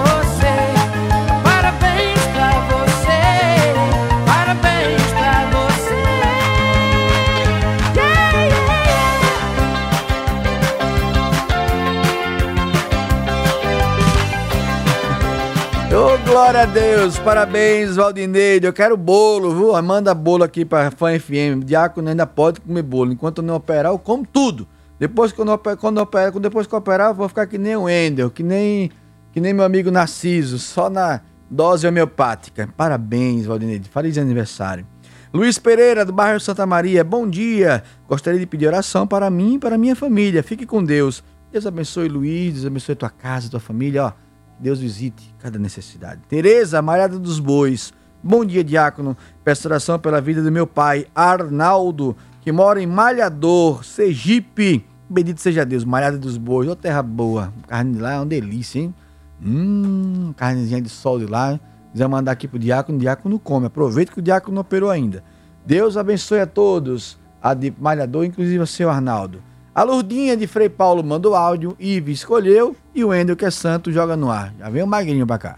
Glória 16.31 16.63
a 16.63 16.65
Deus, 16.65 17.19
parabéns, 17.19 17.97
Valdineide. 17.97 18.65
Eu 18.65 18.73
quero 18.73 18.97
bolo, 18.97 19.53
viu? 19.53 19.83
Manda 19.83 20.15
bolo 20.15 20.45
aqui 20.45 20.65
pra 20.65 20.89
Fã 20.93 21.19
FM. 21.19 21.65
Diácono 21.65 22.09
ainda 22.09 22.25
pode 22.25 22.61
comer 22.61 22.83
bolo. 22.83 23.13
Enquanto 23.13 23.39
eu 23.39 23.45
não 23.45 23.57
operar, 23.57 23.91
eu 23.91 23.99
como 23.99 24.25
tudo. 24.25 24.65
Depois 24.97 25.33
que 25.33 25.41
eu, 25.41 25.45
não, 25.45 25.59
quando 25.59 25.97
eu 25.97 26.05
operar, 26.05 26.31
depois 26.39 26.69
que 26.69 26.73
eu 26.75 26.79
operar, 26.79 27.11
eu 27.11 27.15
vou 27.15 27.29
ficar 27.29 27.49
que 27.49 27.59
nem 27.59 27.75
o 27.75 27.89
Endel, 27.89 28.31
que 28.31 28.45
nem, 28.45 28.93
que 29.33 29.41
nem 29.41 29.53
meu 29.53 29.65
amigo 29.65 29.91
Narciso, 29.91 30.61
só 30.61 30.89
na 30.89 31.21
dose 31.51 31.85
homeopática. 31.85 32.73
Parabéns, 32.77 33.45
Valdineide. 33.45 33.89
Feliz 33.89 34.17
aniversário. 34.17 34.87
Luiz 35.35 35.59
Pereira, 35.59 36.05
do 36.05 36.13
bairro 36.13 36.39
Santa 36.39 36.65
Maria, 36.65 37.03
bom 37.03 37.29
dia. 37.29 37.83
Gostaria 38.09 38.39
de 38.39 38.47
pedir 38.47 38.69
oração 38.69 39.05
para 39.05 39.29
mim 39.31 39.55
e 39.55 39.59
para 39.59 39.77
minha 39.77 39.97
família. 39.97 40.45
Fique 40.45 40.65
com 40.65 40.85
Deus. 40.85 41.25
Deus 41.51 41.67
abençoe 41.67 42.09
Luiz, 42.09 42.55
Deus 42.55 42.67
abençoe 42.67 42.95
tua 42.95 43.11
casa, 43.11 43.51
tua 43.51 43.59
família, 43.59 44.05
ó. 44.05 44.30
Deus 44.61 44.79
visite 44.79 45.35
cada 45.39 45.59
necessidade. 45.59 46.21
Tereza, 46.29 46.83
Malhada 46.83 47.19
dos 47.19 47.41
Bois. 47.41 47.95
Bom 48.23 48.45
dia, 48.45 48.63
diácono. 48.63 49.17
Peço 49.43 49.67
oração 49.67 49.99
pela 49.99 50.21
vida 50.21 50.43
do 50.43 50.53
meu 50.53 50.67
pai, 50.67 51.07
Arnaldo, 51.15 52.15
que 52.43 52.53
mora 52.53 52.83
em 52.83 52.87
Malhador, 52.87 53.83
Sergipe. 53.83 54.85
Bendito 55.09 55.41
seja 55.41 55.65
Deus, 55.65 55.83
Malhada 55.83 56.19
dos 56.19 56.37
Bois. 56.37 56.69
Ô, 56.69 56.77
terra 56.77 57.03
boa. 57.03 57.53
Carne 57.67 57.95
de 57.95 58.01
lá 58.01 58.13
é 58.13 58.17
uma 58.19 58.27
delícia, 58.27 58.81
hein? 58.81 58.95
Hum, 59.43 60.35
carnezinha 60.37 60.83
de 60.83 60.91
sol 60.91 61.19
de 61.19 61.25
lá. 61.25 61.59
Quiser 61.91 62.07
mandar 62.07 62.33
aqui 62.33 62.47
pro 62.47 62.59
diácono, 62.59 62.99
o 62.99 63.01
diácono 63.01 63.39
come. 63.39 63.67
Aproveita 63.67 64.13
que 64.13 64.19
o 64.19 64.23
diácono 64.23 64.57
não 64.57 64.61
operou 64.61 64.91
ainda. 64.91 65.25
Deus 65.65 65.97
abençoe 65.97 66.41
a 66.41 66.47
todos. 66.47 67.19
A 67.43 67.55
de 67.55 67.73
Malhador, 67.79 68.27
inclusive 68.27 68.59
o 68.59 68.67
seu 68.67 68.91
Arnaldo. 68.91 69.43
A 69.81 69.83
Lurdinha 69.83 70.37
de 70.37 70.47
Frei 70.47 70.69
Paulo 70.69 71.03
manda 71.03 71.27
o 71.27 71.35
áudio, 71.35 71.75
Ive 71.81 72.13
escolheu 72.13 72.77
e 72.95 73.03
o 73.03 73.15
Endel, 73.15 73.35
que 73.35 73.47
é 73.47 73.51
santo, 73.51 73.91
joga 73.91 74.15
no 74.15 74.31
ar. 74.31 74.53
Já 74.59 74.69
vem 74.69 74.83
o 74.83 74.87
Magrinho 74.87 75.27
pra 75.27 75.39
cá. 75.39 75.57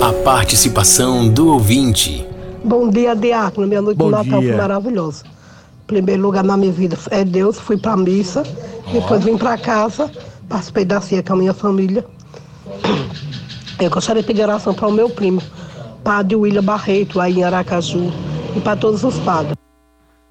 A 0.00 0.12
participação 0.24 1.28
do 1.28 1.52
ouvinte. 1.52 2.26
Bom 2.64 2.90
dia, 2.90 3.14
Diácono. 3.14 3.68
Minha 3.68 3.82
noite 3.82 3.98
de 3.98 4.04
Natal 4.04 4.42
foi 4.42 4.52
maravilhosa. 4.52 5.22
Primeiro 5.86 6.22
lugar 6.22 6.42
na 6.42 6.56
minha 6.56 6.72
vida 6.72 6.98
é 7.12 7.24
Deus, 7.24 7.56
fui 7.56 7.76
pra 7.76 7.96
missa, 7.96 8.42
oh. 8.88 8.90
depois 8.90 9.22
vim 9.22 9.38
pra 9.38 9.56
casa, 9.56 10.10
participei 10.48 10.84
da 10.84 11.00
ceia 11.00 11.22
com 11.22 11.34
a 11.34 11.36
minha 11.36 11.54
família. 11.54 12.04
Eu 13.78 13.90
gostaria 13.90 14.22
de 14.22 14.26
pedir 14.26 14.42
oração 14.42 14.74
para 14.74 14.88
o 14.88 14.92
meu 14.92 15.08
primo, 15.08 15.40
Padre 16.02 16.34
William 16.34 16.64
Barreto, 16.64 17.20
aí 17.20 17.38
em 17.38 17.44
Aracaju, 17.44 18.12
e 18.56 18.60
para 18.60 18.74
todos 18.74 19.04
os 19.04 19.16
padres. 19.20 19.54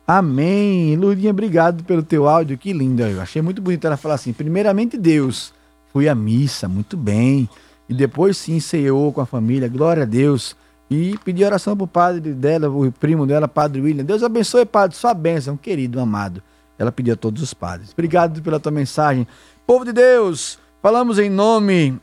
Amém. 0.08 0.96
Lurinha, 0.96 1.32
obrigado 1.32 1.84
pelo 1.84 2.02
teu 2.02 2.30
áudio. 2.30 2.58
Que 2.58 2.72
lindo. 2.72 3.04
Eu 3.04 3.20
achei 3.20 3.42
muito 3.42 3.62
bonito 3.62 3.86
ela 3.86 3.98
falar 3.98 4.16
assim: 4.16 4.32
primeiramente, 4.32 4.98
Deus. 4.98 5.54
Fui 5.92 6.08
à 6.08 6.16
missa, 6.16 6.68
muito 6.68 6.96
bem. 6.96 7.50
E 7.90 7.94
depois 7.94 8.38
sim 8.38 8.60
ceou 8.60 9.12
com 9.12 9.20
a 9.20 9.26
família. 9.26 9.68
Glória 9.68 10.04
a 10.04 10.06
Deus. 10.06 10.56
E 10.90 11.18
pedi 11.26 11.44
oração 11.44 11.76
pro 11.76 11.86
padre 11.86 12.34
dela, 12.34 12.70
o 12.70 12.90
primo 12.92 13.28
dela, 13.28 13.48
Padre 13.48 13.82
William. 13.82 14.06
Deus 14.06 14.24
abençoe, 14.24 14.66
Padre, 14.66 14.96
sua 14.96 15.14
bênção, 15.14 15.58
querido, 15.58 16.00
amado. 16.00 16.42
Ela 16.80 16.92
pediu 16.92 17.14
a 17.14 17.18
todos 17.18 17.42
os 17.42 17.54
padres. 17.54 17.92
Obrigado 17.92 18.42
pela 18.42 18.60
tua 18.60 18.72
mensagem. 18.72 19.28
Povo 19.66 19.84
de 19.84 19.92
Deus, 19.92 20.58
falamos 20.82 21.20
em 21.20 21.30
nome, 21.30 22.00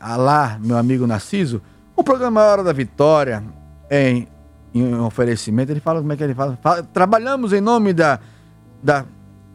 Alá, 0.00 0.58
meu 0.60 0.76
amigo 0.76 1.06
Narciso, 1.06 1.62
o 1.94 2.02
programa 2.02 2.42
Hora 2.42 2.64
da 2.64 2.72
Vitória, 2.72 3.44
em 3.88 4.26
em 4.74 4.94
oferecimento, 4.96 5.70
ele 5.70 5.80
fala 5.80 6.00
como 6.00 6.12
é 6.12 6.16
que 6.16 6.24
ele 6.24 6.34
fala. 6.34 6.58
fala 6.60 6.82
trabalhamos 6.82 7.52
em 7.52 7.60
nome 7.60 7.92
da, 7.92 8.18
da, 8.82 9.04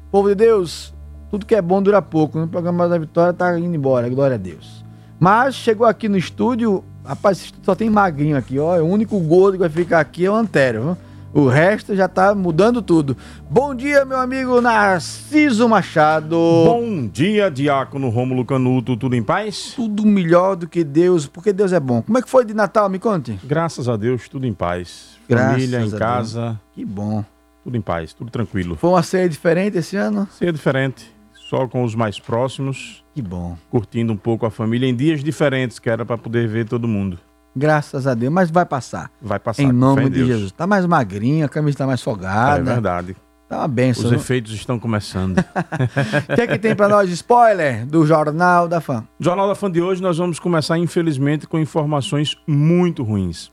Povo 0.10 0.30
de 0.30 0.36
Deus, 0.36 0.94
tudo 1.30 1.46
que 1.46 1.56
é 1.56 1.62
bom 1.62 1.82
dura 1.82 2.02
pouco. 2.02 2.40
No 2.40 2.48
programa 2.48 2.88
da 2.88 2.98
Vitória 2.98 3.34
tá 3.34 3.60
indo 3.60 3.76
embora, 3.76 4.08
glória 4.08 4.36
a 4.36 4.38
Deus. 4.40 4.87
Mas 5.20 5.56
chegou 5.56 5.88
aqui 5.88 6.08
no 6.08 6.18
estúdio, 6.18 6.84
rapaz, 7.04 7.54
só 7.64 7.74
tem 7.74 7.90
magrinho 7.90 8.38
aqui, 8.38 8.60
ó. 8.60 8.78
O 8.80 8.86
único 8.86 9.20
gordo 9.20 9.54
que 9.54 9.60
vai 9.60 9.70
ficar 9.70 10.00
aqui 10.00 10.26
é 10.26 10.32
o 10.32 10.36
Antério, 10.36 10.84
viu? 10.84 10.98
O 11.34 11.48
resto 11.48 11.96
já 11.96 12.08
tá 12.08 12.34
mudando 12.34 12.82
tudo. 12.82 13.16
Bom 13.50 13.76
dia, 13.76 14.06
meu 14.06 14.18
amigo 14.18 14.60
Narciso 14.62 15.68
Machado. 15.68 16.36
Bom 16.36 17.08
dia, 17.08 17.52
Diácono 17.52 18.10
Rômulo 18.10 18.46
Canuto. 18.46 18.96
Tudo 18.96 19.16
em 19.16 19.22
paz? 19.22 19.74
Tudo 19.76 20.06
melhor 20.06 20.56
do 20.56 20.68
que 20.68 20.84
Deus, 20.84 21.28
porque 21.28 21.54
Deus 21.54 21.74
é 21.74 21.80
bom. 21.80 22.02
Como 22.02 22.18
é 22.18 22.22
que 22.22 22.30
foi 22.30 22.46
de 22.46 22.54
Natal? 22.54 22.90
Me 22.90 22.98
conte. 22.98 23.38
Graças 23.44 23.88
a 23.90 23.96
Deus, 23.98 24.28
tudo 24.30 24.48
em 24.48 24.54
paz. 24.54 25.18
Graças 25.30 25.52
Família 25.52 25.82
em 25.82 25.92
casa. 25.92 26.42
Deus. 26.42 26.58
Que 26.74 26.86
bom. 26.86 27.24
Tudo 27.64 27.76
em 27.76 27.82
paz, 27.82 28.14
tudo 28.14 28.32
tranquilo. 28.32 28.76
Foi 28.76 28.90
uma 28.90 29.04
ceia 29.04 29.28
diferente 29.28 29.78
esse 29.78 29.98
ano? 29.98 30.28
Ceia 30.32 30.54
diferente, 30.54 31.14
só 31.50 31.68
com 31.68 31.84
os 31.84 31.96
mais 31.96 32.20
próximos. 32.20 33.04
Que 33.14 33.22
bom. 33.22 33.58
Curtindo 33.70 34.12
um 34.14 34.18
pouco 34.18 34.46
a 34.46 34.52
família 34.52 34.88
em 34.88 34.96
dias 34.96 35.24
diferentes, 35.24 35.80
que 35.80 35.90
era 35.90 36.06
para 36.06 36.18
poder 36.18 36.48
ver 36.48 36.68
todo 36.68 36.88
mundo. 36.88 37.18
Graças 37.56 38.06
a 38.06 38.14
Deus, 38.14 38.32
mas 38.32 38.52
vai 38.52 38.66
passar. 38.66 39.10
Vai 39.22 39.40
passar. 39.40 39.64
Em 39.64 39.72
nome 39.72 40.04
de 40.04 40.10
Deus. 40.10 40.28
Jesus. 40.28 40.52
Tá 40.52 40.68
mais 40.68 40.86
magrinho, 40.86 41.46
a 41.46 41.50
camisa 41.50 41.78
tá 41.80 41.88
mais 41.88 42.02
É 42.02 42.04
folgada. 42.04 42.62
verdade. 42.64 43.16
Tá 43.50 43.60
uma 43.60 43.68
benção. 43.68 44.04
Os 44.04 44.10
viu? 44.12 44.20
efeitos 44.20 44.52
estão 44.54 44.78
começando. 44.78 45.38
O 46.30 46.36
que 46.36 46.42
é 46.42 46.48
que 46.48 46.60
tem 46.60 46.76
pra 46.76 46.90
nós? 46.90 47.10
Spoiler 47.10 47.86
do 47.86 48.06
Jornal 48.06 48.68
da 48.68 48.82
Fã. 48.82 49.08
Jornal 49.20 49.48
da 49.48 49.56
Fã 49.56 49.72
de 49.72 49.82
hoje 49.82 50.02
nós 50.02 50.18
vamos 50.18 50.38
começar, 50.40 50.78
infelizmente, 50.78 51.48
com 51.48 51.58
informações 51.58 52.36
muito 52.46 53.04
ruins. 53.04 53.52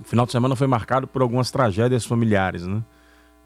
O 0.00 0.04
final 0.04 0.24
de 0.26 0.32
semana 0.32 0.54
foi 0.54 0.66
marcado 0.68 1.06
por 1.08 1.22
algumas 1.22 1.50
tragédias 1.50 2.04
familiares, 2.06 2.66
né? 2.66 2.82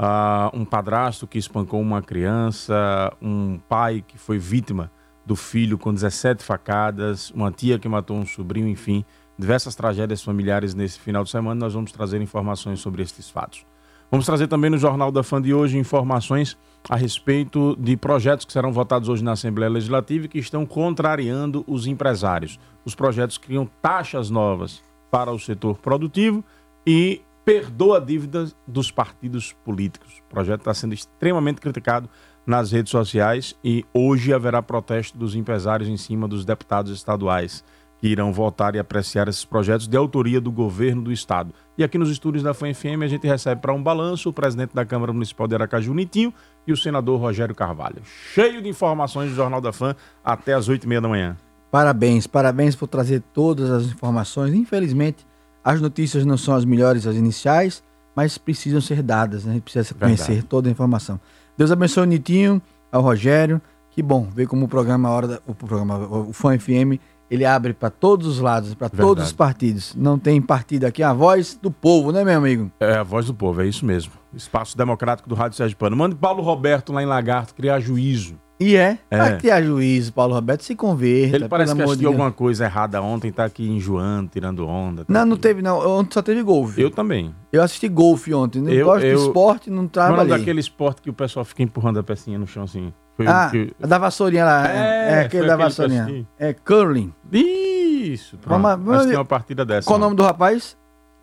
Ah, 0.03 0.51
um 0.55 0.65
padrasto 0.65 1.27
que 1.27 1.37
espancou 1.37 1.79
uma 1.79 2.01
criança, 2.01 3.13
um 3.21 3.59
pai 3.69 4.03
que 4.09 4.17
foi 4.17 4.39
vítima 4.39 4.91
do 5.27 5.37
filho 5.37 5.77
com 5.77 5.93
17 5.93 6.43
facadas, 6.43 7.31
uma 7.33 7.53
tia 7.53 7.79
que 7.79 7.87
matou 7.87 8.17
um 8.17 8.25
sobrinho, 8.25 8.67
enfim, 8.67 9.05
diversas 9.39 9.75
tragédias 9.75 10.23
familiares 10.23 10.75
nesse 10.75 10.99
final 10.99 11.23
de 11.23 11.29
semana. 11.29 11.61
Nós 11.61 11.75
vamos 11.75 11.93
trazer 11.93 12.19
informações 12.23 12.81
sobre 12.81 13.03
estes 13.03 13.29
fatos. 13.29 13.67
Vamos 14.11 14.25
trazer 14.25 14.47
também 14.47 14.71
no 14.71 14.79
Jornal 14.79 15.13
da 15.13 15.23
Fã 15.23 15.41
de 15.41 15.53
hoje 15.53 15.77
informações 15.77 16.57
a 16.89 16.97
respeito 16.97 17.77
de 17.79 17.95
projetos 17.95 18.47
que 18.47 18.55
serão 18.55 18.73
votados 18.73 19.07
hoje 19.11 19.23
na 19.23 19.33
Assembleia 19.33 19.71
Legislativa 19.71 20.25
e 20.25 20.29
que 20.31 20.39
estão 20.39 20.65
contrariando 20.65 21.63
os 21.67 21.87
empresários. 21.87 22.59
Os 22.87 22.95
projetos 22.95 23.37
criam 23.37 23.69
taxas 23.83 24.31
novas 24.31 24.83
para 25.11 25.31
o 25.31 25.39
setor 25.39 25.77
produtivo 25.77 26.43
e 26.87 27.21
perdoa 27.45 28.01
dívidas 28.01 28.55
dos 28.67 28.91
partidos 28.91 29.53
políticos. 29.65 30.23
O 30.27 30.31
projeto 30.31 30.61
está 30.61 30.75
sendo 30.75 30.95
extremamente 30.95 31.61
criticado 31.61 32.09
nas 32.47 32.73
redes 32.73 32.91
sociais 32.91 33.55
e 33.63 33.85
hoje 33.93 34.33
haverá 34.33 34.63
protesto 34.63 35.17
dos 35.17 35.35
empresários 35.35 35.89
em 35.89 35.97
cima 35.97 36.27
dos 36.27 36.45
deputados 36.45 36.93
estaduais 36.93 37.65
que 38.01 38.09
irão 38.09 38.33
votar 38.33 38.75
e 38.75 38.79
apreciar 38.79 39.29
esses 39.29 39.45
projetos 39.45 39.87
de 39.87 39.97
autoria 39.97 40.41
do 40.41 40.51
governo 40.51 41.03
do 41.03 41.13
estado. 41.13 41.55
E 41.77 41.85
aqui 41.85 41.99
nos 41.99 42.11
estúdios 42.11 42.43
da 42.43 42.55
FAM-FM 42.55 43.03
a 43.03 43.07
gente 43.07 43.27
recebe 43.27 43.61
para 43.61 43.75
um 43.75 43.83
balanço 43.83 44.31
o 44.31 44.33
presidente 44.33 44.75
da 44.75 44.87
Câmara 44.87 45.13
Municipal 45.13 45.47
de 45.47 45.55
Aracaju, 45.55 45.93
Nitinho, 45.93 46.33
e 46.67 46.73
o 46.73 46.77
senador 46.77 47.21
Rogério 47.21 47.55
Carvalho. 47.55 48.03
Cheio 48.33 48.63
de 48.63 48.69
informações 48.69 49.31
do 49.31 49.37
Jornal 49.37 49.61
da 49.61 49.73
Fã 49.73 49.95
até 50.25 50.55
as 50.55 50.69
oito 50.69 50.85
e 50.85 50.89
meia 50.89 51.01
da 51.01 51.09
manhã. 51.09 51.37
Parabéns, 51.71 52.27
parabéns 52.27 52.75
por 52.75 52.89
trazer 52.89 53.23
todas 53.33 53.71
as 53.71 53.85
informações. 53.85 54.55
Infelizmente, 54.55 55.27
as 55.65 55.81
notícias 55.81 56.25
não 56.25 56.37
são 56.37 56.55
as 56.55 56.65
melhores, 56.65 57.07
as 57.07 57.17
iniciais, 57.17 57.83
mas 58.15 58.39
precisam 58.39 58.81
ser 58.81 59.03
dadas, 59.03 59.45
né? 59.45 59.53
A 59.53 59.55
gente 59.55 59.63
precisa 59.63 59.95
conhecer 59.95 60.27
Verdade. 60.27 60.47
toda 60.47 60.69
a 60.69 60.73
informação. 60.73 61.21
Deus 61.57 61.71
abençoe 61.71 62.05
o 62.05 62.07
Nitinho, 62.07 62.61
ao 62.91 63.03
Rogério. 63.03 63.61
Que 63.91 64.03
bom 64.03 64.29
ver 64.35 64.47
como 64.47 64.67
o 64.67 64.69
programa 64.69 65.11
Hora 65.11 65.27
da, 65.27 65.41
o 65.47 65.55
programa 65.55 65.99
o 65.99 66.33
Fã 66.33 66.59
FM 66.59 67.01
ele 67.31 67.45
abre 67.45 67.73
para 67.73 67.91
todos 67.91 68.27
os 68.27 68.41
lados, 68.41 68.75
para 68.75 68.89
todos 68.89 69.27
os 69.27 69.33
partidos. 69.33 69.95
Não 69.95 70.19
tem 70.19 70.43
partido 70.43 70.85
aqui, 70.85 71.03
é 71.03 71.07
a 71.07 71.13
voz 71.13 71.55
do 71.55 71.71
povo, 71.71 72.11
né, 72.11 72.25
meu 72.25 72.37
amigo? 72.37 72.73
É 72.81 72.95
a 72.99 73.03
voz 73.05 73.27
do 73.27 73.35
povo, 73.35 73.63
é 73.63 73.67
isso 73.67 73.87
mesmo. 73.87 74.13
Espaço 74.35 74.77
Democrático 74.77 75.29
do 75.29 75.35
Rádio 75.37 75.57
Sérgio 75.57 75.77
Pano. 75.77 75.97
Mande 75.97 76.17
Paulo 76.17 76.43
Roberto 76.43 76.93
lá 76.93 77.03
em 77.03 77.07
Lagarto 77.07 77.55
criar 77.55 77.79
juízo. 77.79 78.35
E 78.61 78.77
é, 78.77 78.99
É. 79.11 79.17
vai 79.17 79.39
criar 79.39 79.63
juízo, 79.63 80.13
Paulo 80.13 80.35
Roberto, 80.35 80.63
se 80.65 80.75
converta. 80.77 81.37
Ele 81.37 81.49
parece 81.49 81.73
que 81.73 81.79
de 81.79 81.83
assistiu 81.83 82.03
Deus. 82.11 82.13
alguma 82.13 82.31
coisa 82.31 82.65
errada 82.67 83.01
ontem, 83.01 83.33
tá 83.33 83.45
aqui 83.47 83.67
enjoando, 83.67 84.29
tirando 84.31 84.67
onda. 84.69 85.03
tá 85.05 85.13
Não, 85.13 85.25
não 85.25 85.33
aqui. 85.33 85.43
teve, 85.43 85.63
não. 85.63 85.79
Ontem 85.99 86.13
só 86.13 86.21
teve 86.21 86.43
golfe. 86.43 86.79
Eu 86.81 86.91
também. 86.91 87.35
Eu 87.51 87.63
assisti 87.63 87.89
golfe 87.89 88.35
ontem. 88.35 88.61
Não 88.61 88.71
Eu- 88.71 88.85
gosto 88.85 89.05
eu- 89.07 89.17
de 89.17 89.23
esporte, 89.25 89.71
não 89.71 89.85
é 89.85 89.89
trabalhei. 89.89 90.37
daquele 90.39 90.61
esporte 90.61 91.01
que 91.01 91.09
o 91.09 91.13
pessoal 91.15 91.43
fica 91.45 91.63
empurrando 91.63 91.99
a 91.99 92.03
pecinha 92.03 92.39
no 92.39 92.47
chão 92.47 92.65
assim? 92.65 92.93
Foi 93.17 93.27
Ah, 93.27 93.49
que- 93.51 93.73
a 93.83 93.87
da 93.87 93.97
vassourinha 93.99 94.45
lá. 94.45 94.69
É, 94.69 94.77
É, 94.77 95.21
aquele 95.25 95.47
da 95.47 95.55
aquele 95.55 95.65
vassourinha. 95.69 96.27
É 96.39 96.53
curling. 96.53 97.13
Isso, 97.33 98.37
pronto. 98.39 98.61
Vamos- 98.63 98.85
vamos- 98.85 99.01
Assisti 99.01 99.17
uma 99.17 99.25
partida 99.25 99.65
dessa. 99.65 99.87
Qual 99.87 99.99
o 99.99 100.01
nome 100.01 100.17
do 100.17 100.23
rapaz? 100.23 100.77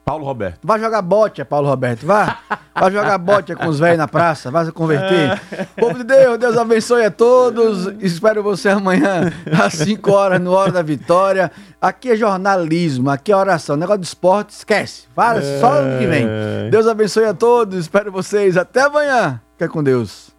Paulo 0.07 0.23
Roberto. 0.23 0.59
Vai 0.63 0.79
jogar 0.79 1.01
bote, 1.01 1.43
Paulo 1.43 1.67
Roberto. 1.67 2.05
Vá. 2.05 2.37
Vai 2.73 2.89
jogar 2.89 3.17
bote 3.17 3.53
com 3.53 3.67
os 3.67 3.77
velhos 3.77 3.97
na 3.97 4.07
praça. 4.07 4.49
Vai 4.49 4.63
se 4.63 4.71
converter. 4.71 5.37
Povo 5.75 5.95
de 5.97 6.05
Deus, 6.05 6.37
Deus 6.37 6.55
abençoe 6.55 7.03
a 7.03 7.11
todos. 7.11 7.93
Espero 7.99 8.41
você 8.41 8.69
amanhã 8.69 9.33
às 9.61 9.73
5 9.73 10.09
horas 10.09 10.39
no 10.39 10.53
Hora 10.53 10.71
da 10.71 10.81
Vitória. 10.81 11.51
Aqui 11.81 12.11
é 12.11 12.15
jornalismo, 12.15 13.09
aqui 13.09 13.33
é 13.33 13.35
oração. 13.35 13.75
Negócio 13.75 13.99
de 13.99 14.07
esporte, 14.07 14.51
esquece. 14.51 15.07
Fala 15.13 15.41
só 15.59 15.73
ano 15.73 15.99
que 15.99 16.07
vem. 16.07 16.25
Deus 16.71 16.87
abençoe 16.87 17.25
a 17.25 17.33
todos. 17.33 17.77
Espero 17.77 18.09
vocês. 18.09 18.55
Até 18.55 18.83
amanhã. 18.83 19.41
Fica 19.57 19.67
com 19.67 19.83
Deus. 19.83 20.29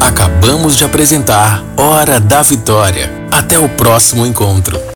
Acabamos 0.00 0.74
de 0.74 0.86
apresentar 0.86 1.62
Hora 1.76 2.18
da 2.18 2.40
Vitória. 2.40 3.10
Até 3.30 3.58
o 3.58 3.68
próximo 3.68 4.24
encontro. 4.24 4.80